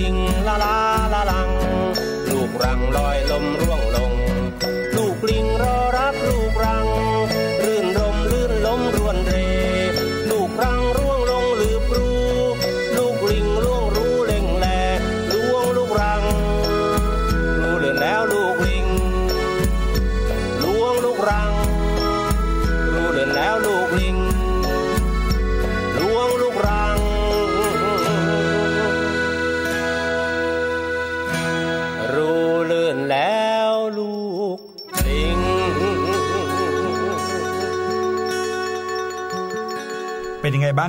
[0.00, 0.16] ลิง
[0.48, 0.76] ละลา
[1.14, 1.50] ละลัง
[2.30, 3.69] ลูกรังลอยลมร่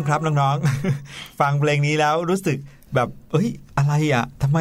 [0.02, 2.58] างครับน้องๆ ฟังเพลงนี้แล้วรู้สึก
[2.96, 4.60] แบบเอ้ย อะไรอะทำไม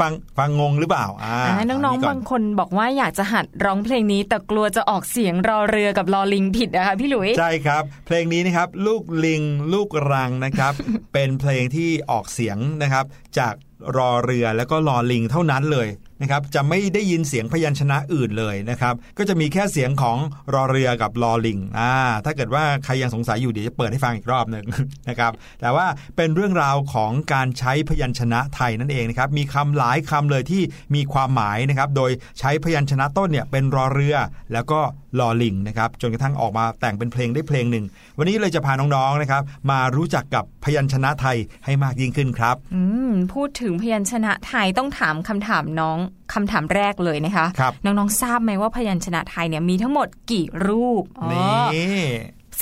[0.00, 9.42] ฟังฟังงงหรือเปล่าอ่าอ่าน้องเาๆก่บางคนบอกว่าอยากจะหัดร้องเพลงนี้ แต่กลัวจะออกเสียงรอเรือกับรอลิงผิดนะคะพี่หลุยใช่ครับ เพลงนี้นะครับ ลูกลิง
[9.72, 10.72] ลูกรังนะครับ
[11.12, 13.04] เป็นเพลงที่ออกเสียงนะครับ
[13.38, 13.54] จาก
[13.96, 15.88] รอเรือแล้วก็รอลิงเท่านั้นเลย
[16.22, 20.18] นะครับจะไม่ได้ยินเสียงพยัญชนะอื่นเลยนะครับก็จะมีแค่เสียงของ
[20.54, 21.92] รอเรือกับรอลิงอ่า
[22.24, 24.64] ถ้าเกิดว่าใครยังสงสัยอยู่เดี๋ยวจะเปิดให้ฟังอีกรอบหนึ่ง
[25.08, 30.62] นะครับแต่ว่าเป็นเรื่องราวของการใช้พยัญชนะไทยนั่นเองนะครับมีคำหลายคำเลยที่
[30.94, 34.16] มีความหมายนะครับโดยใช้พยัญชนะต้นเนี่ยเป็นรอเรือ
[34.52, 34.80] แล้วก็
[35.20, 37.84] ลอลิงนะครับจนกระทั่งออกมาแต่งเป็นเพลงได้เพลงหนึ่ง
[38.18, 45.98] วันนี้เลยจะพาน้องๆนะครับมารู้จักกับพยัญชนะไทยให้มากยิ่งขึ้นครับอืมพูดถึงพยัญชนะไทยต้องถามคำถามน้อง
[46.32, 52.06] คำถามแรกเลยนะคะครับน้องๆทราบไหมว่าพยัญชนะไทยเนี่ยมีทั้งหมดกี่รูปอ๋อนี่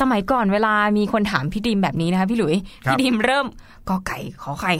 [0.01, 2.55] สมัยก่อนเวลามีคนถามพี่ดิมแบบนี้นะคะพี่หลุย
[2.87, 3.47] ครับพี่ดิมเริ่ม
[3.89, 4.73] กอไก่ขอไข่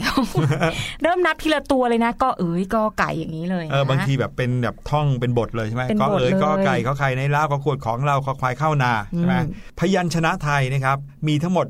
[1.01, 9.47] เริ่มนับทีละตัวเลยนะ ก็เอ๋ยกอไก่อย่างนี้เลยนะเออบางทีแบบเป็นแบบท่องเป็นบทเลยใช่ไหมเป็นก็บทเอ๋ยเลยก็ไก่ก็ไข่ในเล่าก็ขวดของเราขอควายเข้านาใช่ไหมอืม
[9.79, 11.67] พยัญชนะไทยนะครับมีทั้งหมด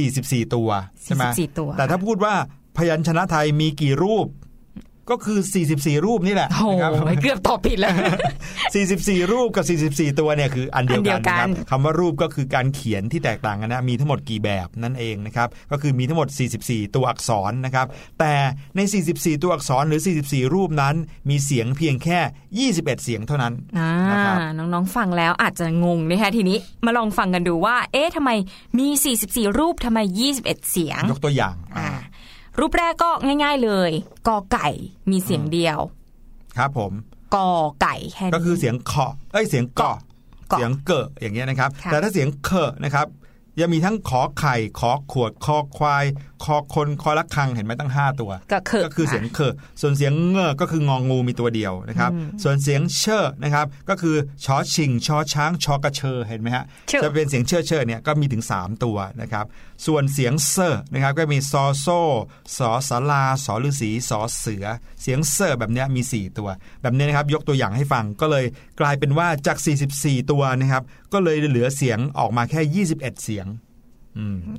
[0.00, 0.68] 44 ตัว
[1.04, 2.34] ใช่ไหม44ตัวแต่ถ้าพูดว่า
[2.76, 4.26] พยัญชนะไทยมีกี่รูป
[5.10, 5.38] ก็คือ
[5.72, 7.92] 44 รูปนี่แหละโอ้โหนะครับเกือบตอบผิดแล้ว
[8.62, 16.28] 44 รูปกับ 44 ตัวเนี่ยคืออันเดียวอันเดีกัยนวกันะนครับคำว่ารูปก็คือการเขียนที่แตกต่างกันนะ มีทั้งหมดกี่แบบนั่นเองนะครับ ก็คือมีทั้งหมด
[16.62, 17.86] 44 ตัวอักษรนะครับ
[18.20, 18.32] แต่
[18.76, 18.80] ใน
[19.12, 20.94] 44 ตัวอักษรหรือ 44 รูปนั้น
[21.30, 28.30] มีเสียงเพียงแค่ 21 เสียงเท่านั้นอ่านะครับน้องๆ ฟังแล้วอาจจะงงนะคะทีนี้มาลองฟังกันดูว่า เอ๊ะทำไม
[28.78, 28.88] มี
[29.22, 29.98] 44 รูปทำไม
[30.34, 31.88] 21 เสียง ยกตัวอย่างอ่า
[32.58, 33.10] รูปแรกก็
[33.42, 33.90] ง่าย ๆเลย
[34.28, 34.68] กอไก่
[35.10, 35.78] มีเสียงเดียว
[36.58, 36.92] ครับผม
[37.34, 37.50] กอ
[37.82, 39.96] ไก่แค่นี้ก็คือเสียงเคาะเอ้ยเสียงเกาะ
[40.50, 43.06] เกาะเสียงเกอะอย่างเงี้ยนะครับค่ะแต่ถ้าเสียงเคอะนะครับ
[43.60, 46.04] ยังมีทั้งขอไข่ขอขวดคอควาย
[46.44, 52.10] คอคนคอละคังเห็นไหมตั้ง 5 ตัว ก็คือก็คือเสียงเคอะส่วนเสียงเงอก็คืององูมีตัวเดียวนะครับ
[52.42, 59.44] ส่วนเสียงเชอนะครับก็คือฉอฉิ่งชอช้างฌอกระเฌอเห็นไหมฮะเชอจะเป็นเสียงเชอเชอเนี่ยก็มีถึง 3 ตัวนะครับ
[59.86, 61.86] ส่วนเสียงเซอร์นะครับก็มีซอโซ่
[62.56, 64.64] สอศาลาสอฤๅษีสอเสือ
[65.02, 66.48] เสียงเซอร์แบบเนี้ยมี 4 ตัว
[66.82, 68.44] แบบนี้นะครับยกตัวอย่างให้ฟังก็เลย
[68.80, 69.58] กลายเป็นว่าจาก
[69.94, 73.71] 44 ตัวนะครับก็เลยเหลือเสียงออกมาแค่ 21 เสียงอืม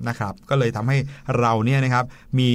[0.07, 0.97] นะครับก็เลยทำให้
[1.39, 2.05] เราเนี่ยนะครับ
[2.39, 2.49] มี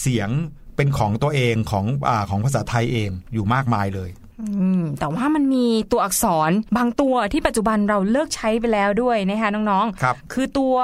[0.00, 0.28] เสียง
[0.76, 4.10] เป็นของตัวเองของอาของภาษาไทยเองอยู่มากมายเลย
[4.40, 10.76] อืมแต่ว่ามันมีตัวอักษรบางตัวที่ปัจจุบันเราเลิกใช้ไปแล้วด้วยนะคะน้องๆครับคือตัว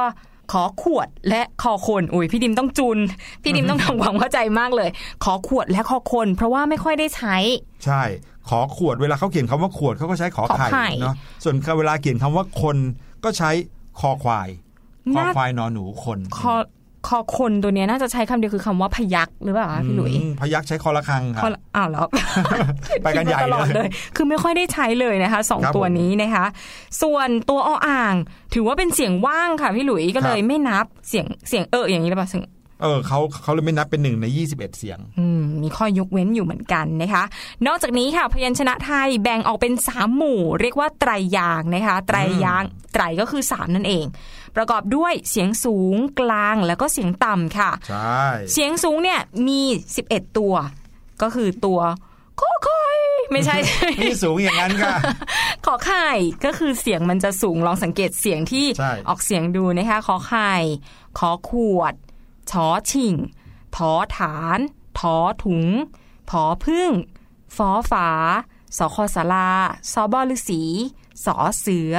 [0.52, 2.98] ขอขวดและคอคนอุ้ยพี่ดิมต้องจุน
[3.42, 4.90] พี่ดิมต้องทำความเข้าใจมากเลย
[5.24, 7.36] ขอขวดและคอคน เพราะว่าไม่ค่อยได้ใช้
[7.84, 8.02] ใช่
[8.48, 12.76] ขอขวดเวลาเขาเขียนคำว่าขวดเขาก็ใช้ขอขอไข่ไข่เนาะส่วนเวลาเขียนคำว่าคน
[13.24, 13.50] ก็ใช้
[14.00, 14.48] คอควาย
[15.14, 16.54] คอน่าควายนอนหนูคนคอ
[17.08, 22.06] คอคนตัวเนี้ยน่าจะใช้คำเดียวคือคำว่าพยักหรือเปล่าคะพี่หลุยอืมพยักใช้คอละคังครัคบออ้าวแล้ว
[23.02, 26.44] ไปกันใหญ่คิดมาตลอดเลยเลย คือไม่ค่อยได้ใช้เลยนะคะสองครับตัวผมนี้นะคะ
[27.02, 28.14] ส่วนตัวออ่าง
[28.54, 32.42] ถือว่าเป็นเสียงว่างค่ะพี่หลุยก็เลยครับไม่นับเสียงเสียงเอออย่างนี้หรือเปล่าเสียง
[32.82, 37.24] เออเขาเขาเลยไม่นับเป็นหนึ่งใน 21 เสียง อืม มีข้อยกเว้นอยู่เหมือนกันนะคะ
[37.66, 44.04] นอกจากนี้ค่ะพยัญชนะไทยแบ่งออกเป็นสามหมู่ เรียกว่าไตรยางค์นะคะ ไตรยางค์ไตรก็คือสามนั่นเอง
[44.56, 49.60] ประกอบด้วยเสียงสูงกลางแล้วก็เสียงต่ำค่ะ ใช่ เสียงสูงเนี่ยมี
[50.00, 50.54] 11 ตัว
[51.22, 51.80] ก็คือตัว
[52.40, 52.84] ขอไข่
[53.32, 53.56] ไม่ใช่
[54.00, 54.96] นี่สูงอย่างนั้นค่ะ
[55.66, 56.10] ขอไข่
[56.44, 60.52] ก็คือเสียงมันจะสูงลองสังเกตเสียงที่ใช่ออกเสียงดูนะคะขอไข่
[61.18, 61.94] ขอขวด
[62.50, 63.14] ชอชิง
[63.76, 64.58] ถอฐาน
[64.98, 65.64] ถอถุง
[66.30, 66.90] ผอพึ่ง
[67.56, 68.10] ฟอฝา
[68.76, 69.50] สอคอสารา
[69.92, 70.62] สอบอฤษี
[71.24, 71.94] สอเสือ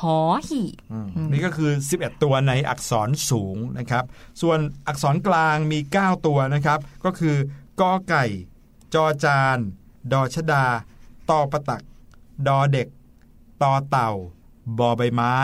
[0.00, 4.04] หอหีบอืมนี่ก็คือ 11 ตัวในอักษรสูงนะครับ
[4.40, 7.36] ส่วนอักษรกลางมี 9 ตัวนะครับ ก็คือ
[7.80, 8.24] กอไก่
[8.94, 9.58] จอจาน
[10.12, 10.64] ดอชดา
[11.30, 11.82] ตอประตัก
[12.46, 12.88] ดอเด็ก
[13.62, 14.10] ตอเต่า
[14.78, 15.36] บอใบไม้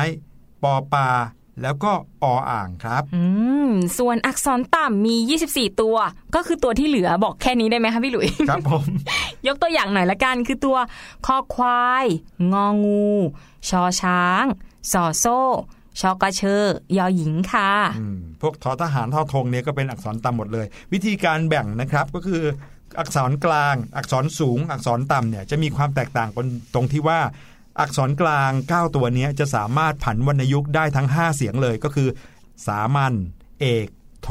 [0.63, 1.09] ปอปลา
[1.63, 1.93] แล้วก็
[2.25, 3.23] ออ่างครับ อื
[3.69, 5.97] ม ส่วนอักษรต่ำมี 24 ตัว
[6.35, 8.85] ก็คือตัวที่เหลือบอกแค่นี้ได้ไหมคะพี่หลุย ครับผม
[9.47, 10.77] ยกตัวอย่างหน่อยละกัน คือตัว
[11.27, 12.07] คอควาย
[12.53, 13.09] งองู
[13.69, 14.45] ชอช้าง
[14.93, 15.41] สอโซ่
[16.01, 16.63] ชอกระเชอ
[16.97, 22.43] ยอหญิงค่ะอืมพวกทอทหารทอธงเนี่ยก็เป็นอักษรต่ำหมดเลย วิธีการแบ่งนะครับก็คือ
[22.99, 27.19] อักษรกลาง อักษรสูง อักษรต่ำเนี่ยจะมีความแตกต่างกันตรงที่ว่า
[27.81, 32.09] อักษรกลาง 9 ตัวเนี้ยจะสามารถผันวรรณยุกต์ได้ทั้ง 5 เสียงเลยก็คือ
[32.67, 33.13] สามัญ
[33.61, 33.87] เอก
[34.23, 34.29] โท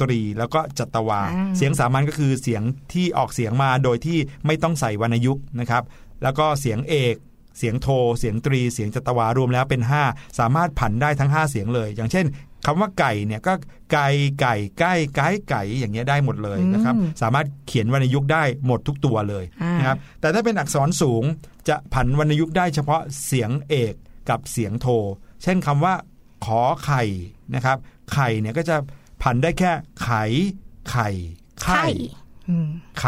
[0.00, 5.82] ตรี แล้วก็จัตวาอ่าเสียงสามัญก็คือเสียงที่ออกเสียงมาโดยที่ไม่ต้องใส่วรรณยุกต์นะครับ
[6.22, 7.16] แล้วก็เสียงเอก
[7.58, 7.88] เสียงโท
[8.18, 12.26] เสียงตรี เสียงจัตวารวมแล้วเป็น 5 สามารถผันได้ทั้ง 5 เสียงเลย อย่างเช่น
[12.66, 13.52] คำว่าไก่เนี่ยก็
[13.92, 14.08] ไก่
[14.40, 21.24] ไก่ใกล้ไก่ไก่อย่างเงี้ยได้หมดเลยนะครับอืมสามารถเขียนวรรณยุกต์ได้หมดทุกตัวเลยอ่านนะครับแต่ถ้าเป็นอักษรสูง
[21.68, 23.94] จะผันวรรณยุกต์ได้เฉพาะเสียงเอก
[24.30, 24.86] กับเสียงโท
[25.42, 25.94] เช่นคำว่า
[26.44, 27.02] ขอไข่
[27.54, 27.76] นะครับ
[28.12, 28.76] ไข่เนี่ยก็จะ
[29.22, 30.10] ผันได้แค่ไข
[30.90, 31.08] ไข่
[31.64, 31.86] ไข่
[32.48, 32.68] อืม
[33.00, 33.06] ไข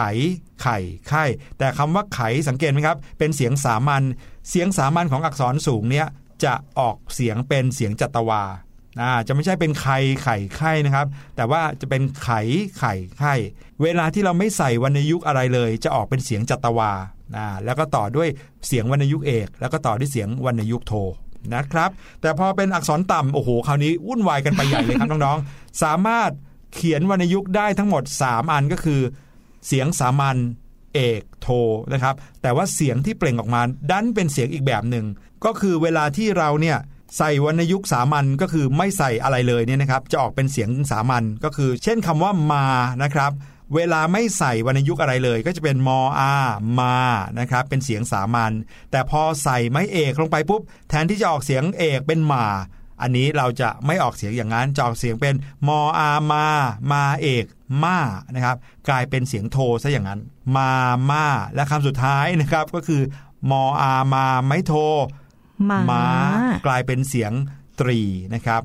[0.62, 0.78] ไข่
[1.08, 1.24] ไข่
[1.58, 4.02] แต่คำว่าไขสังเกตไหมครับ เป็นเสียงสามัญ
[4.50, 6.06] เสียงสามัญของอักษรสูงเนี่ย
[6.44, 8.71] จะออกเสียงเป็นเสียงจัตวาอ่า
[9.26, 12.40] จะไม่ใช่เป็นไข่ไข่ไข่นะครับ แต่ว่าจะเป็นไข่
[12.78, 13.34] ไข่ไข่
[13.82, 16.92] เวลาที่เราไม่ใส่วรรณยุกอะไรเลย จะออกเป็นเสียงจัตวา
[17.64, 18.28] แล้วก็ต่อด้วย
[18.66, 20.92] เสียงวรรณยุกเอก แล้วก็ต่อด้วยเสียงวรรณยุกโท
[21.54, 21.90] นะครับ
[22.20, 26.30] แต่พอเป็นอักษรต่ำโอ้โหคราวนี้วุ่นวายกันไปใหญ่เลยครับน้องๆ สามารถ
[26.74, 29.00] เขียนวรรณยุกได้ทั้งหมด 3 อันก็คือ
[29.66, 30.36] เสียงสามัญ
[30.94, 31.48] เอกโท
[31.92, 35.06] นะครับ แต่ว่าเสียงที่เปล่งออกมาดันเป็นเสียงอีกแบบหนึ่ง
[35.44, 36.78] ก็คือเวลาที่เราเนี่ย
[37.16, 42.66] ใส่วรรณยุกต์สามัญก็คือไม่ใส่อะไรเลยเนี่ยนะครับ จะออกเป็นเสียงสามัญก็คือ เช่นคำว่ามา
[43.02, 43.32] นะครับ
[43.74, 46.34] เวลาไม่ใส่วรรณยุกต์อะไรเลย ก็จะเป็นมออา
[46.80, 46.96] มา
[47.38, 48.52] นะครับเป็นเสียงสามัญ
[48.90, 52.44] แต่พอใส่ไม้เอกลงไปปุ๊บ แทนที่จะออกเสียงเอกเป็นมา
[53.02, 55.34] อันนี้เราจะไม่ออกเสียงอย่างนั้นจะออกเสียงเป็น
[55.68, 56.46] มออามา
[56.92, 57.44] มาเอก
[57.82, 57.98] มา
[58.34, 58.56] นะครับ
[58.88, 60.20] กลายเป็นเสียงโทซะอย่างนั้น
[60.56, 60.70] มา
[61.10, 63.02] มาและคำสุดท้ายนะครับ ก็คือ
[63.50, 64.74] มออามาไม่โท
[65.70, 66.06] ม้าม้า
[66.66, 67.32] กลายเป็นเสียง
[67.80, 68.00] ตรี
[68.34, 68.62] นะครับ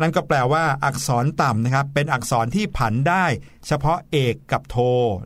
[0.00, 3.24] นั่นก็แปลว่าอักษรต่ำนะครับ เป็นอักษรที่ผันได้
[3.66, 4.76] เฉพาะเอกกับโท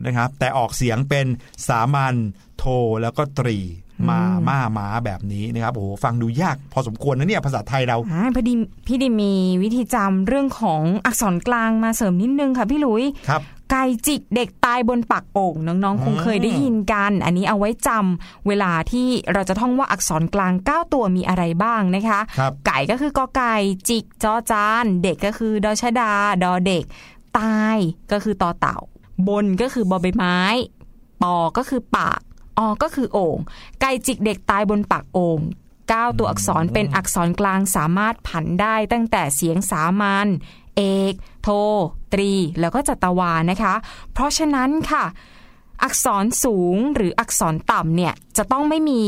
[0.05, 1.27] นะครับ แต่ออกเสียงเป็น
[1.67, 2.15] สามัญ
[2.57, 2.65] โท
[3.01, 3.59] แล้วก็ตรี
[4.09, 8.53] มาม่าม้าแบบนี้นะครับโอ้โหฟังดูยากพอสมควรนะเนี่ยภาษาไทยเราอ่าพอดี
[8.87, 9.33] พี่ดิมมี
[9.63, 13.41] วิธีจำเรื่องของอักษรกลางมาเสริมนิดนึงค่ะพี่หลุยครับ
[13.71, 23.55] ไก่จิกเด็กตายบนปากโป่งน้องๆ คงเคยได้ยินกัน อันนี้เอาไว้จำเวลาที่เราจะท่องว่าอักษรกลาง 9 ตัวมีอะไรบ้างนะคะครับไก่ก็คือกอไก่
[23.89, 26.11] จิกจอจาน เด็กก็คือดอชดา
[26.43, 26.83] ดอเด็ก
[27.39, 27.77] ตาย
[28.11, 28.77] ก็คือต่อเต่า
[29.27, 30.39] บนก็คือบอใบไม้
[31.21, 32.19] ปอก็คือปาก
[32.57, 33.37] อก็คือโอ่ง
[33.81, 35.39] ไก่จิกเด็กตายบนปากโอ่ง
[35.89, 40.27] เก้าตัวอักษรเป็นอักษรกลางสามารถผันได้ตั้งแต่เสียงสามัญ
[40.79, 41.13] เอก
[41.43, 41.49] โท
[42.13, 43.73] ตรี แล้วก็จัตวานะคะ
[44.13, 45.05] เพราะฉะนั้นค่ะ
[45.83, 49.01] อักษรสูงหรืออักษรต่ำเนี่ยจะต้องไม่มี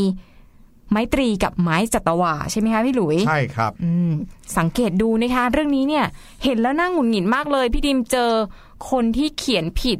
[0.89, 4.11] ไม้ตรีกับไม้จัตวาใช่ไหมคะพี่หลุย ใช่ครับอืม
[4.57, 6.05] สังเกตดูนะคะ เรื่องนี้เนี่ย
[6.43, 8.31] เห็นแล้วน่าหงุดหงิดมากเลย พี่ดิมเจอ
[8.89, 9.99] คนที่เขียนผิด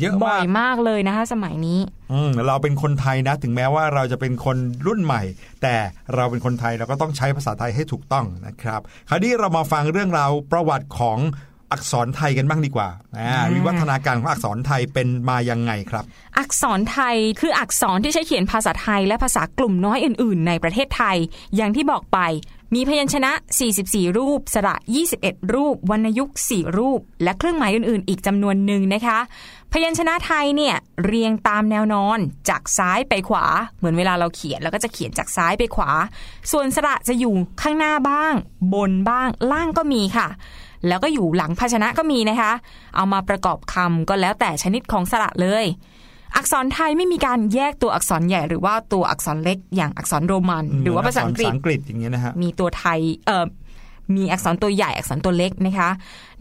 [0.00, 1.80] เยอะบ่อมากยมากเลยนะคะ สมัยนี้
[2.12, 5.22] อืมเราเป็นคนไทยนะ ถึงแม้ว่าเราจะเป็นคนรุ่นใหม่
[5.62, 5.74] แต่
[6.14, 11.18] เราเป็นคนไทยเราก็ต้องใช้ภาษาไทยให้ถูกต้องนะครับ คราวนี้เรามาฟังเรื่องราวประวัติของ
[11.72, 16.04] อักษรไทยกันบ้างดีกว่าอ่าอ่าวิวัฒนาการของอักษรไทยเป็นมายังไงครับ
[16.38, 21.16] อักษรไทยคืออักษรที่ใช้เขียนภาษาไทยและภาษากลุ่มน้อยอื่น ๆ ในประเทศไทย
[21.56, 22.18] อย่างที่บอกไป
[22.74, 23.32] มีพยัญชนะ
[23.74, 24.76] 44 รูป สระ
[25.14, 29.18] 21 รูป วรรณยุกต์ 4 รูป และเครื่องหมายอื่น ๆ อีกจำนวนหนึ่งนะคะ
[29.72, 32.18] พยัญชนะไทยเนี่ยเรียงตามแนวนอน
[32.48, 33.44] จากซ้ายไปขวา
[33.78, 35.90] เหมือนเวลาเราเขียนแล้วก็จะเขียนจากซ้ายไปขวา
[36.52, 38.34] ส่วนสระจะอยู่ข้างหน้าบ้าง
[38.74, 40.28] บนบ้าง ล่างก็มีค่ะ
[40.88, 42.52] แล้วก็อยู่หลังภาชนะก็มีนะคะ
[42.96, 45.64] เอามาประกอบคำก็แล้วแต่ชนิดของสระเลย
[46.36, 53.46] อักษรไทยไม่มีการแยกตัวอักษรใหญ่หรือว่าตัวอักษรเล็กอย่างอักษรโรมัน หรือว่าภาษาอังกฤษภาษาอังกฤษอย่างเงี้ยนะฮะมีตัวไทยเอ่อ
[54.16, 55.88] มีอักษรตัวใหญ่อักษรตัวเล็กนะคะ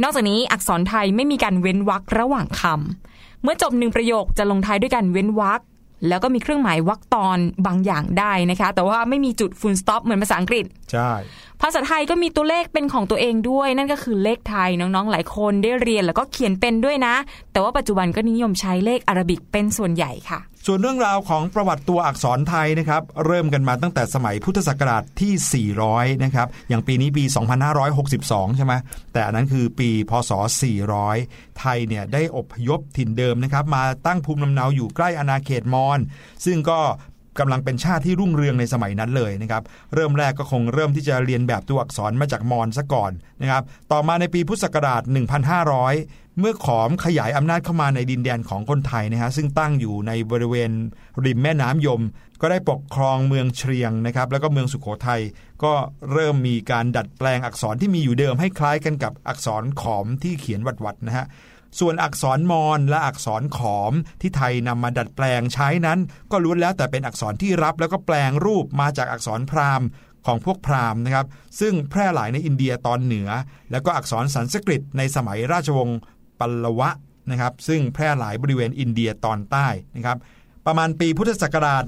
[0.02, 5.60] นอกจากนี้อักษรไทยไม่มีการเว้นวรรคระหว่างคำเมื่อจบหนึ่งประโยคจะลงท้ายด้วยการเว้นวรรค
[6.08, 11.12] แล้วก็มีเครื่องหมายวรรคตอนบางอย่างได้นะคะ แต่ว่าไม่มีจุด full stop เหมือนภาษาอังกฤษ ใช่
[11.62, 17.16] ภาษาไทยก็มีตัวเลขเป็นของตัวเองด้วย นั่นก็คือเลขไทยน้องๆ หลายคนได้เรียนแล้วก็เขียนเป็นด้วยนะ
[17.52, 27.24] แต่ว่าปัจจุบันก็นิยมใช้เลขอาราบิกเป็นส่วนใหญ่ค่ะ ส่วนเรื่องราวของประวัติตัวอักษรไทยนะครับเริ่มกันมาตั้งแต่สมัยพุทธศักราชที่ 400 นะครับอย่างปีนี้ปี
[27.90, 28.74] 2562 ใช่ไหม
[29.14, 30.32] แต่อันนั้นคือปีพศ
[30.94, 36.00] 400 ไทยเนี่ยได้อพยพถิ่นเดิมนะครับมาตั้งภูมิลำเนาอยู่ใกล้อาณาเขตมอญ
[36.46, 36.80] ซึ่งก็
[37.40, 39.64] กำลังเป็นชาติที่รุ่งเรืองในสมัยนั้นเลยนะครับ
[39.94, 43.12] เริ่มแรกก็คงเริ่มที่จะเรียนแบบตัวอักษรมาจากมอญซะก่อน
[43.42, 45.02] นะครับต่อมาในปีพุทธศักราช
[45.72, 50.72] 1,500 เมื่อขอมขยายอำนาจเข้ามาในดินแดนของคนไทยนะฮะซึ่งตั้งอยู่ในบริเวณ
[51.26, 52.02] ริมแม่น้ำยม
[52.42, 55.22] ก็ได้ปกครองเมืองเชียงนะครับแล้วก็เมืองสุขโขทัย
[55.64, 55.74] ก็
[56.12, 61.26] เริ่มมีการดัดแปลงอักษรที่มีอยู่เดิมให้คล้ายกันกับอักษรขอมที่เขียนวัดๆนะฮะ
[61.80, 66.00] ส่วนอักษรมอญและอักษรขอมที่ไทยนำมาดัดแปลงใช้นั้น
[66.32, 69.88] ก็ล้วนแล้วแต่เป็นอักษรที่รับแล้วก็แปลงรูปมาจากอักษรพราหมณ์
[70.26, 71.28] ของพวกพราหมณ์นะครับ
[71.60, 73.30] ซึ่งแพร่หลายในอินเดียตอนเหนือ
[73.72, 76.00] แล้วก็อักษรสันสกฤตในสมัยราชวงศ์
[76.40, 76.90] ปัลลวะ
[77.32, 80.18] นะครับ ซึ่งแพร่หลายบริเวณอินเดียตอนใต้นะครับ
[80.68, 81.84] ประมาณปีพุทธศักราช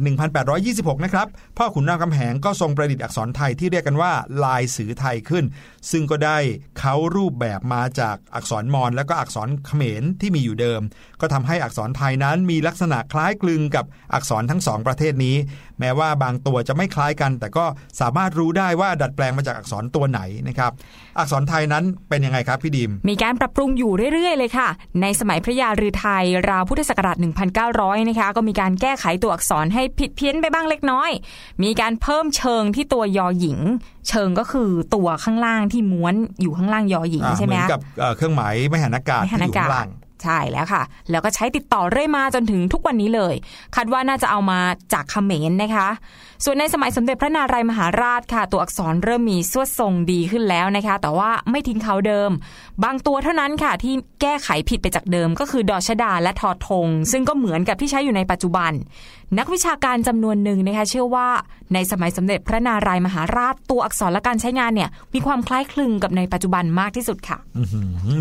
[0.49, 4.11] 1826 นะครับ พ่อขุนรามคำแหงก็ทรงประดิษฐ์อักษรไทยที่เรียกกันว่า
[4.43, 5.45] ลายสือไทยขึ้น
[5.91, 6.37] ซึ่งก็ได้
[6.79, 10.81] เขารูปแบบมาจากอักษรมอญและก็อักษรเขมรที่มีอยู่เดิม
[11.21, 15.35] ก็ทำให้อักษรไทยนั้นมีลักษณะคล้ายคลึงกับอักษรทั้งสองประเทศนี้
[15.79, 17.65] แม้ว่าบางตัวจะไม่คล้ายกัน แต่ก็
[18.01, 20.71] สามารถรู้ได้ว่าดัดแปลงมาจากอักษรตัวไหนนะครับ
[21.19, 24.67] อักษรไทยนั้นเป็นยังไงครับพี่ดิม มีการปรับปรุงอยู่เรื่อยๆ เลยค่ะ
[25.01, 27.17] ในสมัยพระยาฤทัยราวพุทธศักราช
[27.61, 31.11] 1900 นะคะ ก็มีการแก้ไขตัวอักษรให้ผิดเพี้ยนไปบ้างเล็กน้อย
[31.63, 33.59] มีการเพิ่มเชิงที่ตัวยอหญิง
[34.09, 39.89] เชิงก็คือตัวข้างล่างที่ม้วนอยู่ข้างล่างยอหญิงอ่าใช่เหไหมมือนคะกับเอ่อเครื่องหมายไม่หันอากาศไม่ที่หันอยู่อากาข้างศล่าง
[40.23, 43.35] ใช่แล้วค่ะ แล้วก็ใช้ติดต่อเรื่อยมาจนถึงทุกวันนี้เลย
[43.75, 44.59] คาดว่าน่าจะเอามา
[44.93, 45.89] จากเขมรนะคะ
[46.43, 52.31] ส่วนในสมัยสมเด็จพระนารายมหาราชค่ะ ตัวอักษรเริ่มมีสวดทรงดีขึ้นแล้วนะคะ แต่ว่าไม่ทิ้งเขาเดิม
[52.83, 58.71] บางตัวเท่านั้นค่ะที่แก้ไขผิดไปจากเดิมก็คือดอชดาและทอทง ซึ่งก็เหมือนกับที่ใช้อยู่ในปัจจุบัน
[59.39, 61.27] นักวิชาการจำนวนหนึ่งนะคะเชื่อว่า
[61.73, 67.37] ในสมัยสมเด็จพระนารายมหาราชตัวอักษรและการใช้งานเนี่ยมีความคล้ายคลึงกับในปัจจุบันมากที่สุดค่ะ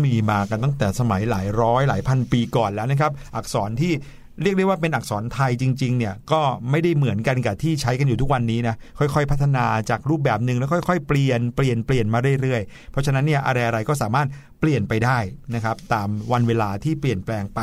[0.05, 3.93] มีมากันตั้งแต่สมัยหลายร้อยหลายพันปีก่อนแล้วนะครับ อักษรที่
[4.41, 14.27] เรียกได้ว่าเป็นอักษรไทยจริงๆเนี่ยก็ไม่ได้เหมือนกันกับที่ใช้กันอยู่ทุกวันนี้นะค่อยๆ พัฒนาจากรูปแบบหนึ่งแล้วค่อย ๆ เปลี่ยนเปลี่ยนเปลี่ยนมาเรื่อยๆ เพราะฉะนั้นเนี่ยอะไรๆก็สามารถ
[14.59, 15.19] เปลี่ยนไปได้
[15.55, 17.59] นะครับตามวันเวลาที่เปลี่ยนแปลงไป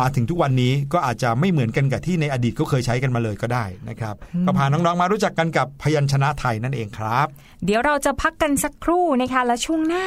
[0.00, 4.14] มาถึงทุกวันนี้ก็อาจจะไม่เหมือนกันกับที่ในอดีตก็เคยใช้กันมาเลยก็ได้นะครับ
[4.46, 7.26] ก็พาน้องๆมารู้จักกันกับพยัญชนะไทยนั่นเองครับ
[7.64, 10.04] เดี๋ยวเราจะพักกันสักครู่นะคะแล้วช่วงหน้า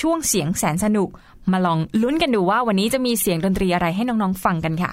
[0.00, 1.08] ช่วงเสียงแสนสนุก
[1.52, 4.92] มาลองลุ้นกันดูว่าวันนี้จะมีเสียงดนตรีอะไรให้น้องๆฟังกันค่ะ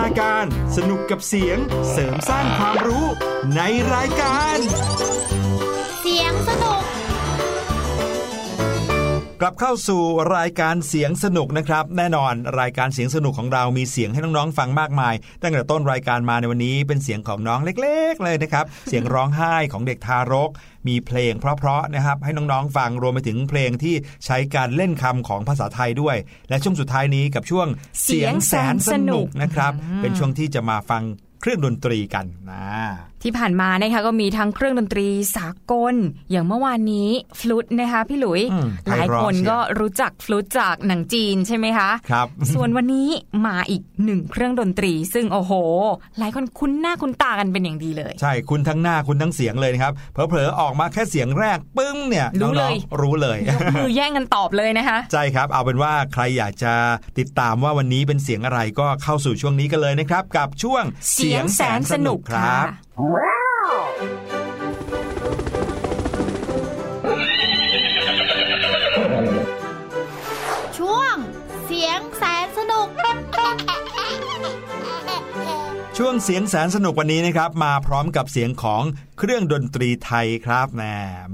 [0.03, 0.47] นาการ
[0.77, 1.59] สนุกกับเสียง
[1.91, 3.07] เสริมสร้างความรู้
[3.57, 3.61] ใน
[3.95, 4.59] รายการ
[9.45, 10.03] กลับเข้าสู่
[10.37, 20.51] รายการเสียงสนุกนะครับ แน่นอนรายการเสียงสนุกของเรามีเสียงให้น้องๆฟังมากมาย ตั้งแต่ต้นรายการมาในวันนี้เป็นเสียงของน้องเล็ก ๆ เลยนะครับ เสียงร้องไห้ของเด็กทารก
[20.89, 26.17] มีเพลงเพราะๆนะครับ ให้น้องๆฟังรวมไปถึงเพลงที่ใช้การเล่นคำของภาษาไทยด้วย
[26.49, 27.67] และช่วงสุดท้ายนี้กับช่วง
[28.05, 29.73] เสียงแสนสนุกนะครับ
[30.03, 31.03] เป็นช่วงที่จะมาฟัง
[31.41, 32.67] เครื่องดนตรีกันนะ
[33.23, 35.95] ที่ผ่านมานะคะก็มีทั้งเครื่องดนตรีสากล
[36.31, 37.09] อย่างเมื่อวานนี้
[37.41, 43.09] ฟลุตนะคะพี่หลุยอืมหลายคนไพเราะเชียวก็รู้จักฟลุตจากหนังจีนใช่ไหมคะครับส่วนวันนี้
[43.47, 45.53] มาอีกหนึ่งเครื่องดนตรี ซึ่งโอ้โห
[46.19, 56.73] หลายคนคุ้นหน้าคุ้นตากันเป็นอย่างดีเลย ใช่คุณทั้งหน้าคุณทั้งเสียงเลยนะครับเผลอๆออกมาแค่เสียงแรกปึ้งเนี่ยรู้เลยน้องๆรู้เลยยกมือแย่งกันตอบเลยนะคะใช่ครับ เอาเป็นว่าใครอยากจะ
[57.19, 62.67] ติดตามว่าวันนี้เป็นเสียงอะไรก็เข้าสู่ช่วงนี้กันเลยนะครับ กับช่วงเสียงแสนสนุกคค่ะรับ
[62.97, 63.42] ช่
[76.05, 78.83] ช่วงเสียงแสนสนุกวันนี้นะครับ มาพร้อมกับเสียงของ
[79.19, 80.83] เครื่องดนตรีไทยครับแหม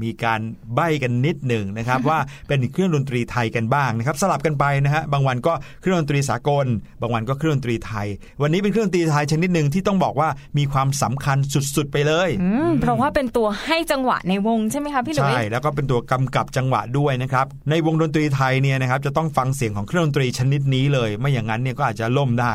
[0.03, 0.41] มีการ
[0.75, 5.53] ใบ้กันนิดหนึ่งนะครับ ว่าเป็นเครื่องดนตรีไทยกันบ้างนะครับ สลับกันไปนะฮะบางวันก็
[5.83, 6.66] เครื่องดนตรีสากล
[7.01, 8.07] บางวันก็เครื่องดนตรีไทย
[8.43, 11.39] วันนี้เป็นเครื่องดนตรีไทยชนิดหนึ่งที่ต้องบอกว่ามีความสำคัญ
[11.77, 22.53] สุดๆไปเลยอืมเพราะว่าเป็นตัวให้จังหวะในวงใช่ไหมคะพี่หลุยใช่แล้วก็เป็นตัวกำกับจังหวะด้วยนะครับในวงดนตรีไทยเนี่ยนะครับจะต้องฟังเสียงของเครื่องดนตรีชนิดนี้เลย ไม่อย่างนั้นเนี่ยก็อาจจะล่มได้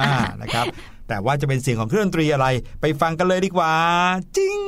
[0.00, 0.12] อ่า
[0.42, 0.66] นะครับ
[1.08, 2.46] แต่ว่าจะเป็นเสียงของเครื่องดนตรีอะไร
[2.80, 3.72] ไปฟังกันเลยดีกว่า
[4.36, 4.58] จริง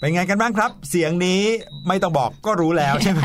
[0.00, 1.42] เป็นไงกันบ้างครับ เสียงนี้
[1.88, 3.22] ไม่ต้องบอกก็รู้แล้วใช่ไหม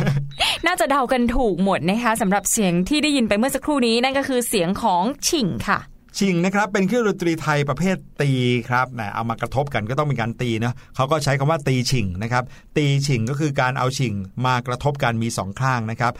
[0.66, 5.80] น่าจะเดากันถูกหมดนะคะสำหรับเสียงที่ได้ยินไปเมื่อสักครู่นี้นั่นก็คือเสียงของฉิ่งค่ะ
[6.20, 8.32] ชิงนะครับเป็นเครื่องดนตรีไทยประเภทตี
[8.70, 12.43] ครับนะเอามากระทบกันก็ต้องเป็นการตีนะเขาก็ใช้คำว่าตีชิงนะครับ
[12.78, 14.13] ตีชิงก็คือการเอาชิง
[14.45, 16.13] มากระทบกันมีสองข้างนะครับ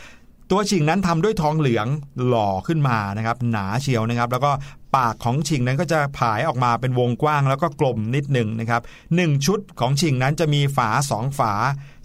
[0.52, 1.88] ตัวชิงนั้นทำด้วยทองเหลือง
[2.28, 4.52] หล่อขึ้นมานะครับหนาเชียวนะครับ แล้วก็
[4.96, 8.82] ปากของชิงนั้นก็จะผายออกมาเป็นวงกว้างแล้วก็กลมนิดหนึ่งนะครับ
[9.16, 11.54] หนึ่งชุดของชิงนั้นจะมีฝาสองฝา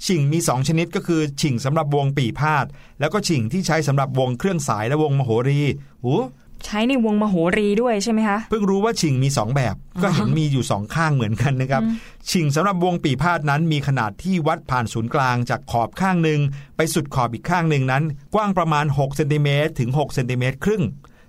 [0.07, 2.67] ชิงมี 2 ชนิดก็คือ ชิงสำหรับวงปีพาด
[3.01, 5.61] แล้วก็ชิงที่ใช้สำหรับวงเครื่องสายและวงมโหรี
[6.03, 6.19] โอ้
[6.67, 11.83] ใช้ในวงมโหรีด้วยใช่ไหมคะ เพิ่งรู้ว่าชิงมี 2 แบบ ก็เห็นมีอยู่ 2 ข้างเหมือนกันนะครับ
[12.31, 16.41] ชิงสำหรับวงปีพาดนั้นมีขนาดที่วัดผ่านศูนย์กลางจากขอบข้างหนึ่ง
[16.77, 18.03] ไปสุดขอบอีกข้างหนึ่งนั้น
[18.35, 20.83] กว้างประมาณ6เซนติเมตรถึง6เซนติเมตรครึ่ง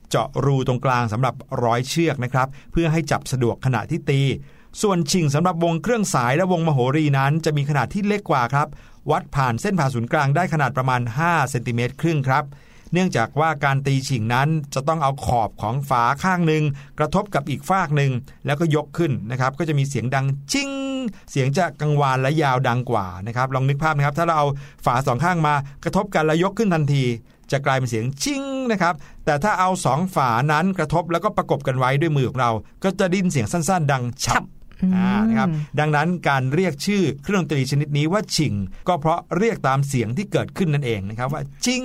[0.09, 4.21] เจาะรูตรงกลางสำหรับร้อยเชือกนะครับ เพื่อให้จับสะดวกขณะที่ตี
[4.81, 8.67] ส่วนชิงสำหรับวงเครื่องสายและวงมโหรีนั้นจะมีขนาดที่เล็กกว่าครับ
[9.11, 12.43] วัดผ่านเส้นผ่าศูนย์กลางได้ขนาดประมาณ5เซนติเมตรครึ่งครับ
[12.93, 16.63] เนื่องจากว่าการตีฉิงนั้นจะต้องเอาขอบของฝาข้างหนึ่ง
[16.99, 18.11] กระทบกับอีกฝากหนึ่ง
[18.45, 20.71] แล้วก็ยกขึ้นนะครับก็จะมีเสียงดังจิ้ง
[21.31, 24.47] เสียงจะกังวานและยาวดังกว่านะครับลองนึกภาพนะครับถ้าเราเอา
[24.85, 27.05] ฝาสองข้างมากระทบกันแล้วยกขึ้นทันที
[27.51, 28.93] จะกลายเป็นเสียงชิงนะครับ
[29.25, 32.51] แต่ถ้าเอาสองฝานั้นกระทบแล้วก็ประกบกันไว้ด้วยมือของเรา
[32.83, 34.43] ก็จะไดยินเสียงสั้น ๆ ดังฉับ
[34.95, 38.53] อ่านะครับดังนั้นการเรียกชื่อเครื่องดนตรีชนิดนี้ว่าชิง
[38.87, 41.83] ก็เพราะเรียกตามเสียงที่เกิดขึ้นนั่นเองนะครับว่าจิง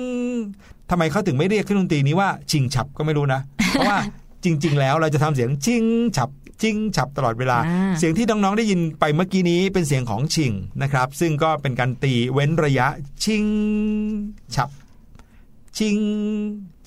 [0.89, 3.97] ทำไมเขาถึงไม่เรียกเครื่องดนตรีนี้ว่าชิงฉับก็ไม่รู้นะ เพราะว่า
[4.43, 5.83] จริง ๆ แล้วเราจะทำเสียงชิง
[6.17, 6.29] ฉับ
[6.63, 12.87] จิงฉับตลอดเวลาอ่าเสียงที่น้อง ๆ ได้ยินไปเมื่อกี้นี้เป็นเสียงของชิงนะครับ ซึ่งก็เป็นการตีเว้นระยะ
[13.23, 13.43] ชิง
[14.55, 14.69] ฉับ
[15.77, 15.97] ชิง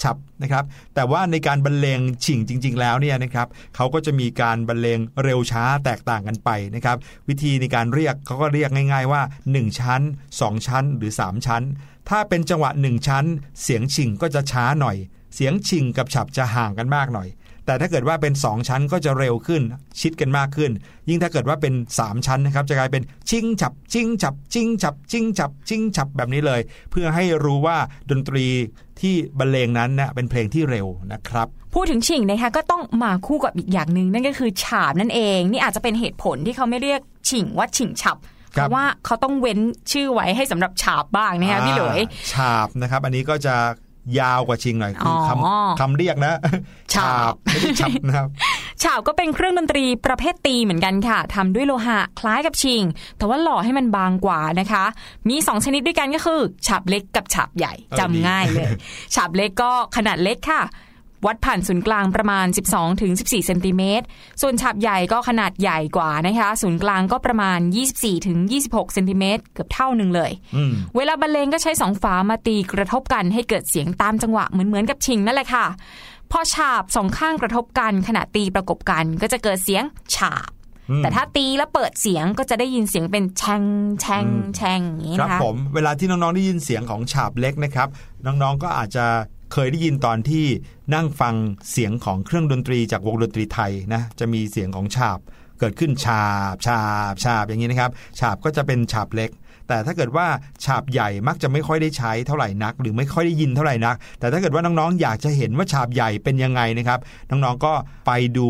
[0.03, 6.97] ฉับนะครับ แต่ว่าในการบรรเลงฉิงจริง ๆ แล้วเนี่ยนะครับเขาก็จะมีการบรรเลงเร็วช้าแตกต่างกันไปนะครับ
[7.29, 10.01] วิธีในการเรียกเขาก็เรียกง่าย ๆ ว่า 1 ชั้น
[10.35, 11.63] 2 ชั้นหรือ 3 ชั้น
[12.09, 13.25] ถ้าเป็นจังหวะ1ชั้น
[13.63, 14.97] เสียงฉิงก็จะช้าหน่อย
[15.35, 17.29] เสียงฉิงกับฉับจะห่างกันมากหน่อย
[17.67, 19.63] แต่ถ้าเกิดว่าเป็น 2 ชั้นก็จะเร็วขึ้น
[20.01, 20.71] ชิดกันมากขึ้น
[21.09, 27.77] ยิ่งถ้าเกิดว่าเป็น 3 ชั้นนะครับจะกลายเป็นชิงฉับชิงฉับชิงฉับชิงฉับชิงฉับแบบนี้เลย เพื่อให้รู้ว่า
[28.11, 28.47] ดนตรี
[29.01, 38.17] ที่บรรเลงนั้นเนะเป็นเพลงที่เร็วนะครับพูดถึงฉิงนะคะก็ต้องมาคู่กับอีกอย่างหนึ่งนั่นก็คือฉาบนั่นเอง นี่อาจจะเป็นเหตุผลที่เขาไม่เรียกฉิงว่าฉิงฉับ
[38.53, 39.59] เพครับราะว่าเขาต้องเว้น
[39.93, 43.57] ชื่อไว้ให้สำหรับฉาบบ้างนะคะพี่หลุยอ่าฉาบนะครับ อันนี้ก็จะ
[44.21, 46.35] ยาวกว่าชิงหน่อยคือออคำคำเรียกนะ
[46.95, 48.29] ฉาบไม่ได้ฉับนะครับ
[48.83, 52.83] ฉาบก็เป็นเครื่องดนตรีประเภทตีเหมือนกันค่ะทำด้วยโลหะคล้ายกับชิง
[53.19, 54.85] แต่ว่าหล่อให้มันบางกว่านะคะ
[55.29, 58.67] มี 2 ชนิดด้วยกันก็คือฉาบเล็กกับฉาบใหญ่เออจำดีง่ายเลย
[59.15, 60.63] ฉาบเล็กก็ขนาดเล็กค่ะ
[61.27, 64.05] วัดผ่านศูนย์กลางประมาณ 12ถึง14 เซนติเมตร
[64.43, 67.59] ส่วนฉาบใหญ่ก็ขนาดใหญ่กว่านะคะ ศูนย์กลางก็ประมาณ
[67.93, 75.66] 24ถึง26 เซนติเมตร เกือบเท่าหนึ่งเลยอืมเวลาบรรเลงก็ใช้สองฝามาตีกระทบกันให้เกิดเสียงตามจังหวะเหมือนเหมือนๆกับชิงนั่นแหละค่ะ
[76.31, 79.83] พอฉาบสองข้างกระทบกันขณะตีประกบกันก็จะเกิดเสียง
[80.14, 80.51] ฉาบ
[80.91, 83.62] อืมแต่ถ้าตีแล้วเปิดเสียงก็จะได้ยินเสียงเป็นแชง
[84.01, 87.89] แชงแชงอย่างนี้ครับนะคะผมเวลาที่น้องๆได้ยินเสียงของฉาบเล็กนะครับ
[88.27, 89.07] น้องๆก็อาจจะ
[89.53, 90.45] เคยได้ยินตอนที่
[90.95, 91.35] นั่งฟัง
[91.71, 95.19] เสียงของเครื่องดนตรีจากวงดนตรีไทยนะจะมีเสียงของฉาบ
[95.59, 96.25] เกิดขึ้นฉา
[96.55, 96.81] บฉา
[97.13, 99.31] บฉาบอย่างนี้นะครับฉาบก็จะเป็นฉาบเล็ก
[99.71, 100.27] แต่ถ้าเกิดว่า
[100.64, 106.99] ฉาบใหญ่มักจะไม่ค่อยได้ใช้เท่าไหร่นัก หรือไม่ค่อยได้ยินเท่าไหร่นัก แต่ถ้าเกิดว่าน้องๆอยากจะเห็นว่าฉาบใหญ่เป็นยังไงนะครับ
[107.31, 107.73] น้องๆก็
[108.07, 108.49] ไปดู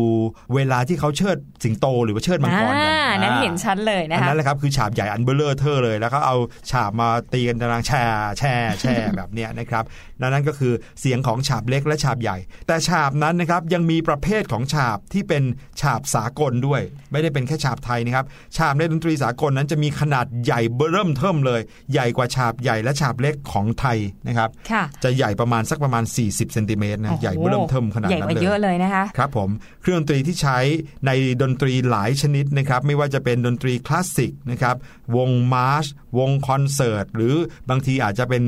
[0.55, 6.35] เวลาที่เขาเชิดสิงโตหรือว่าเชิดมังกรกันอ่านั้นเห็นชัดเลยอันะนคะนั้นแหละครับคือฉาบใหญ่อันเบ้อเริ่มเทิ่มเลยแล้วก็เอา
[6.71, 8.03] ฉาบมาตีกันตารางแช่
[8.39, 9.83] แช่แช่แบบเนี้ยนะครับ
[10.19, 15.43] นั่นนั่นก็คือเสียงของฉาบเล็กและฉาบใหญ่ แต่ฉาบนั้นนะครับยังมีประเภทของฉาบที่เป็น
[15.81, 18.25] ฉาบสากลด้วย ไม่ได้เป็นแค่ฉาบไทยนะครับ
[18.57, 23.97] ฉาบในดนตรีสากลนั้นจะมีขนาดใหญ่เบ้อเริ่มเทิ่มเลย ใหญ่กว่าฉาบใหญ่และฉาบเล็กของไทย
[24.27, 29.49] นะครับค่ะจะใหญ่ประมาณสักประมาณ 40เซนติเมตรนะใหญ่เบ้อเริ่มเทิมขนาดใหญ่นั้กนว่าเลยเยอะเลยนะคะครับผม
[29.81, 30.57] เครื่องดนตรีที่ใช้
[31.07, 34.75] ในดนตรีหลายชนิดนะครับไม่ว่าจะเป็นดนตรีคลาสสิกนะครับ
[35.15, 35.85] วงมาร์ช
[36.19, 37.35] วงคอนเสิร์ตหรือ
[37.69, 38.43] บางทีอาจจะเป็น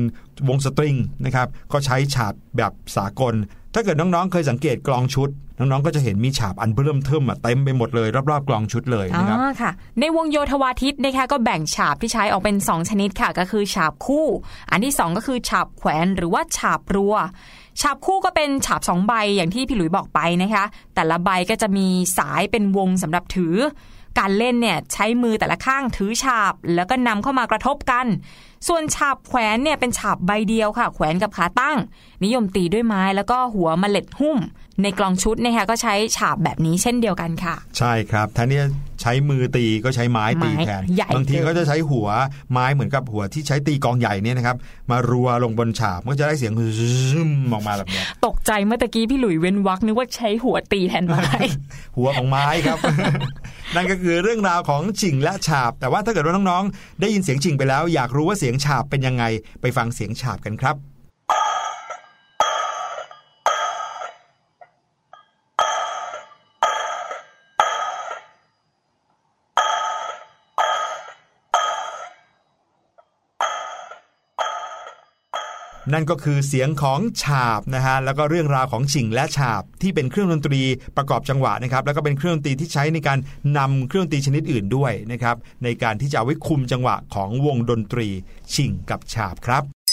[0.48, 3.34] วงสตริงนะครับก็ใช้ฉาบแบบสากล
[3.74, 5.28] ถ้าเกิดน้องๆ เคยสังเกตกลองชุด
[5.58, 14.26] น้องๆก็จะเห็นมีฉาบอันเริ่มเทิมอะเต็มไปหมดเลยรอบๆกลองชุดเลยนะครับอค่ะ ในวงโยธวาทิตนะคะก็แบ่งฉาบที่ใช้ออกเป็น 2 ชนิดค่ะ ก็คือฉาบคู่
[14.70, 17.14] อันที่ 2 ก็คือฉาบแขวนหรือว่าฉาบรัว
[17.80, 21.86] ฉาบคู่ก็เป็นฉาบสองใบอย่างที่พี่หลุยบอกไปนะคะ แต่ละใบก็จะมี
[22.18, 23.56] สายเป็นวงสำหรับถือ
[24.18, 28.06] การเล่นเนี่ยใช้มือแต่ละข้างถือฉาบ แล้วก็นำเข้ามากระทบกัน
[28.68, 31.76] ส่วนฉาบแขวนเนี่ยเป็นฉาบใบเดียวค่ะ แขวนกับขาตั้ง
[32.24, 34.38] นิยมตีด้วยไม้แล้วก็หัวมเมล็ดหุ้ม
[34.82, 38.68] ในกลองชุดนะคะก็ใช้ฉาบแบบนี้เช่นเดียวกันค่ะ ใช่ครับแทนที่จะ
[39.02, 42.08] ใช้มือตีก็ใช้ไม้ตีไม้แทนใหญ่บางทีเกินก็จะใช้หัว
[42.52, 44.56] ไม้เหมือนกับหัวที่ใช้ตีกลองใหญ่เนี่ยนะครับ
[44.90, 51.28] มารัวลงบนฉาบมันก็จะได้เสียงซึมออกมาแบบเนี้ยตกใจเมื่อตะกี้พี่หลุยเว้นวักนึกว่าใช้หัวตีแทนไม้
[51.96, 52.78] หัวของไม้ครับ
[53.74, 59.24] นั่นก็คือเรื่องราวของฉิงและฉาบ แต่ว่าถ้าเกิดว่าน้องๆ ได้ยินเสียงฉิงไปแล้ว อยากรู้ว่าเสียงฉาบเป็นยังไง
[59.60, 60.76] ไปฟังเสียงฉาบกันครับ
[75.92, 80.60] นั่นก็คือเสียงของฉาบนะฮะแล้วก็เรื่องราวของฉิงและฉาบ ที่เป็นเครื่องดนตรี
[80.96, 83.18] ประกอบจังหวะนะครับแล้วก็เป็นเครื่องดนตรีที่ใช้ในการ
[83.58, 88.08] นำเครื่องดนตรีชนิดอื่นด้วยนะครับในการที่จะเอาไว้คุมจังหวะของวงดนตรี
[88.54, 89.83] ฉิงกับฉาบครับ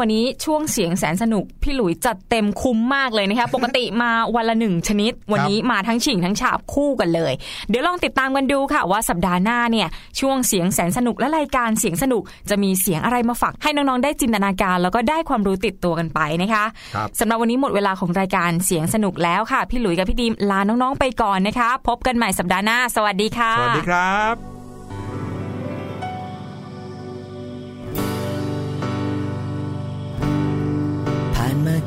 [0.00, 7.32] วันนี้ช่วงเสียงแสนสนุก พี่หลุยจัดเต็มคุ้มมากเลยนะคะปกติมาวันละหนึ่งชนิด วันนี้มาทั้งฉิงทั้งฉาบคู่กันเลย
[7.68, 9.88] เดี๋ยวลองติดตามกันดูค่ะ ว่าสัปดาห์หน้าเนี่ย
[10.20, 16.64] ช่วงเสียงแสนสนุกและรายการเสียงสนุกจะมีเสียงอะไรมาฝากให้น้องๆได้จินตนาการ แล้วก็ได้ความรู้ติดตัวกันไปนะคะ
[16.94, 24.61] ครับสำหรับวันนี้หมดเวลาของรายการเสียงสนุกแล้วค่ะ พี่หลุยกับพี่ดีมลาน้องๆไปก่อนนะคะ พบกันใหม่สัปดาห์หน้า สวัสดีค่ะสวัสดีครับ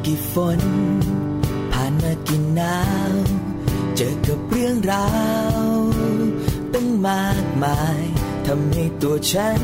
[0.05, 0.59] กี่ฝน
[1.71, 2.79] ผ่านมากี่หนา
[3.11, 3.13] ว
[3.95, 5.07] เจอกับเรื่องรา
[5.59, 5.71] ว
[6.73, 8.01] ตั้งมากมาย
[8.45, 9.61] ทำให้ตัวฉัน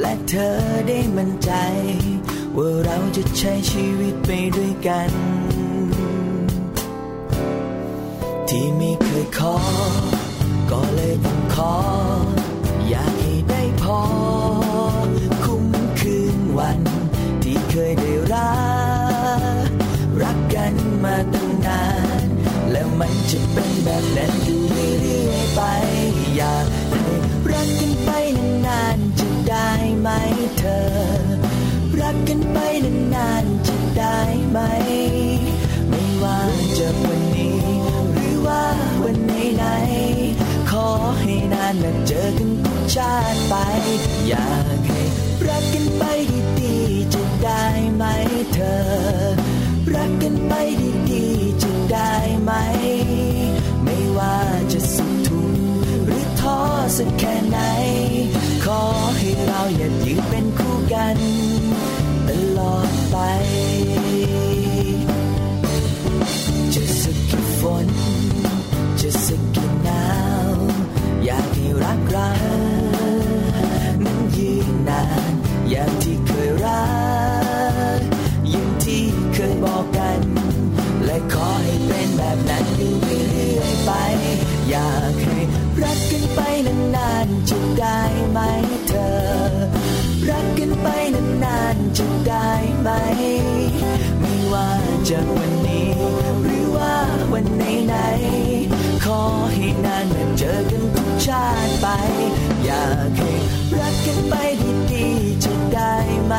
[0.00, 0.56] และเธอ
[0.88, 1.52] ได้มั่นใจ
[2.56, 5.10] ว่าเราจะใช้ชีวิตไปด้วยกัน
[8.48, 9.56] ที่ไม่เคยขอ
[10.70, 11.74] ก็เลยต้องขอ
[12.88, 14.00] อยากให้ได้พอ
[15.44, 15.66] คุ้ม
[16.00, 16.80] คืนวัน
[17.42, 18.13] ที่เคยได้
[23.34, 25.60] จะเป็นแบบนั้นอยู่เรื่อยไป
[26.36, 27.02] อยากให้
[27.50, 28.10] รักกันไป
[28.66, 29.70] นานๆจะได้
[30.00, 30.08] ไหม
[30.58, 30.82] เธอ
[32.00, 32.58] รักกันไป
[33.14, 34.18] นานๆจะได้
[34.50, 34.58] ไหม
[35.88, 36.40] ไม่ว่า
[36.78, 37.58] จะวันนี้
[38.12, 38.64] หรือว่า
[39.04, 40.88] วันไหนๆขอ
[41.20, 43.54] ให้นานและเจอกันทุกชาติไป
[44.28, 45.02] อยากให้
[45.46, 46.02] รักกันไป
[46.60, 47.64] ดีๆจะได้
[47.94, 48.04] ไหม
[48.52, 49.43] เธอ
[49.96, 50.52] รักกันไป
[51.10, 52.52] ดีๆจะได้ไหม
[53.84, 54.36] ไม่ว่า
[54.72, 55.60] จะสุขทุกข์
[56.04, 56.58] หรือท้อ
[56.96, 57.58] สักแค่ไหน
[58.64, 58.82] ขอ
[59.18, 61.18] ให้เราอย่ายืนเป็นคู่กัน
[62.28, 63.16] ตลอดไป
[99.26, 100.08] ขอให้นาน
[100.38, 101.86] เจอกันทุกชาติไป
[102.64, 103.32] อยากให้
[103.78, 104.34] รักกันไป
[104.92, 105.94] ดีๆจะได้
[106.26, 106.34] ไหม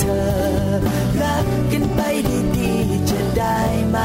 [0.00, 0.28] เธอ
[1.22, 2.00] รักกันไป
[2.56, 3.98] ดีๆจะได้ไหม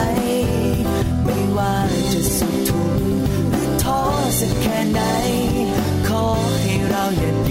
[1.23, 1.75] ไม่ว่า
[2.11, 3.03] จะสุดทุกข์
[3.49, 4.01] หรือท้อ
[4.39, 5.01] สักแค่ไหน
[6.07, 6.25] ขอ
[6.61, 7.44] ให้เราอย่า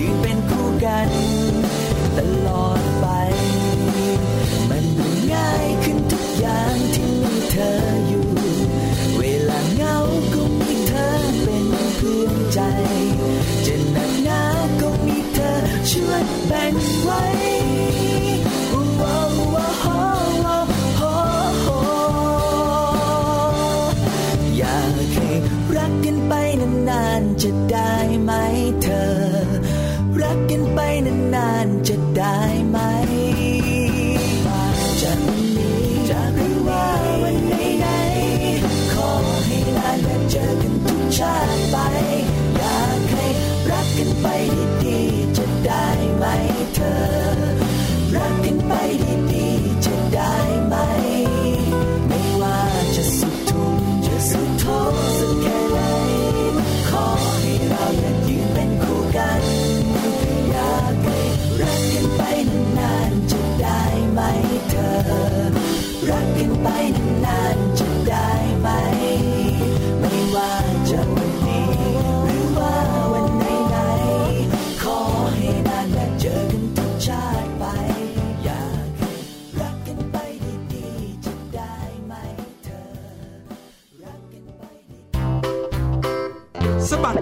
[28.82, 29.10] เธอ
[30.20, 30.78] รักกันไป
[31.34, 32.43] นานๆจะได้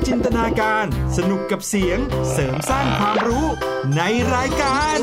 [0.07, 0.85] จินตนาการ
[1.17, 1.99] สนุกกับเสียง
[2.33, 3.47] เสริมสร้างความรู้
[3.97, 4.03] ใน
[4.35, 4.99] รายการ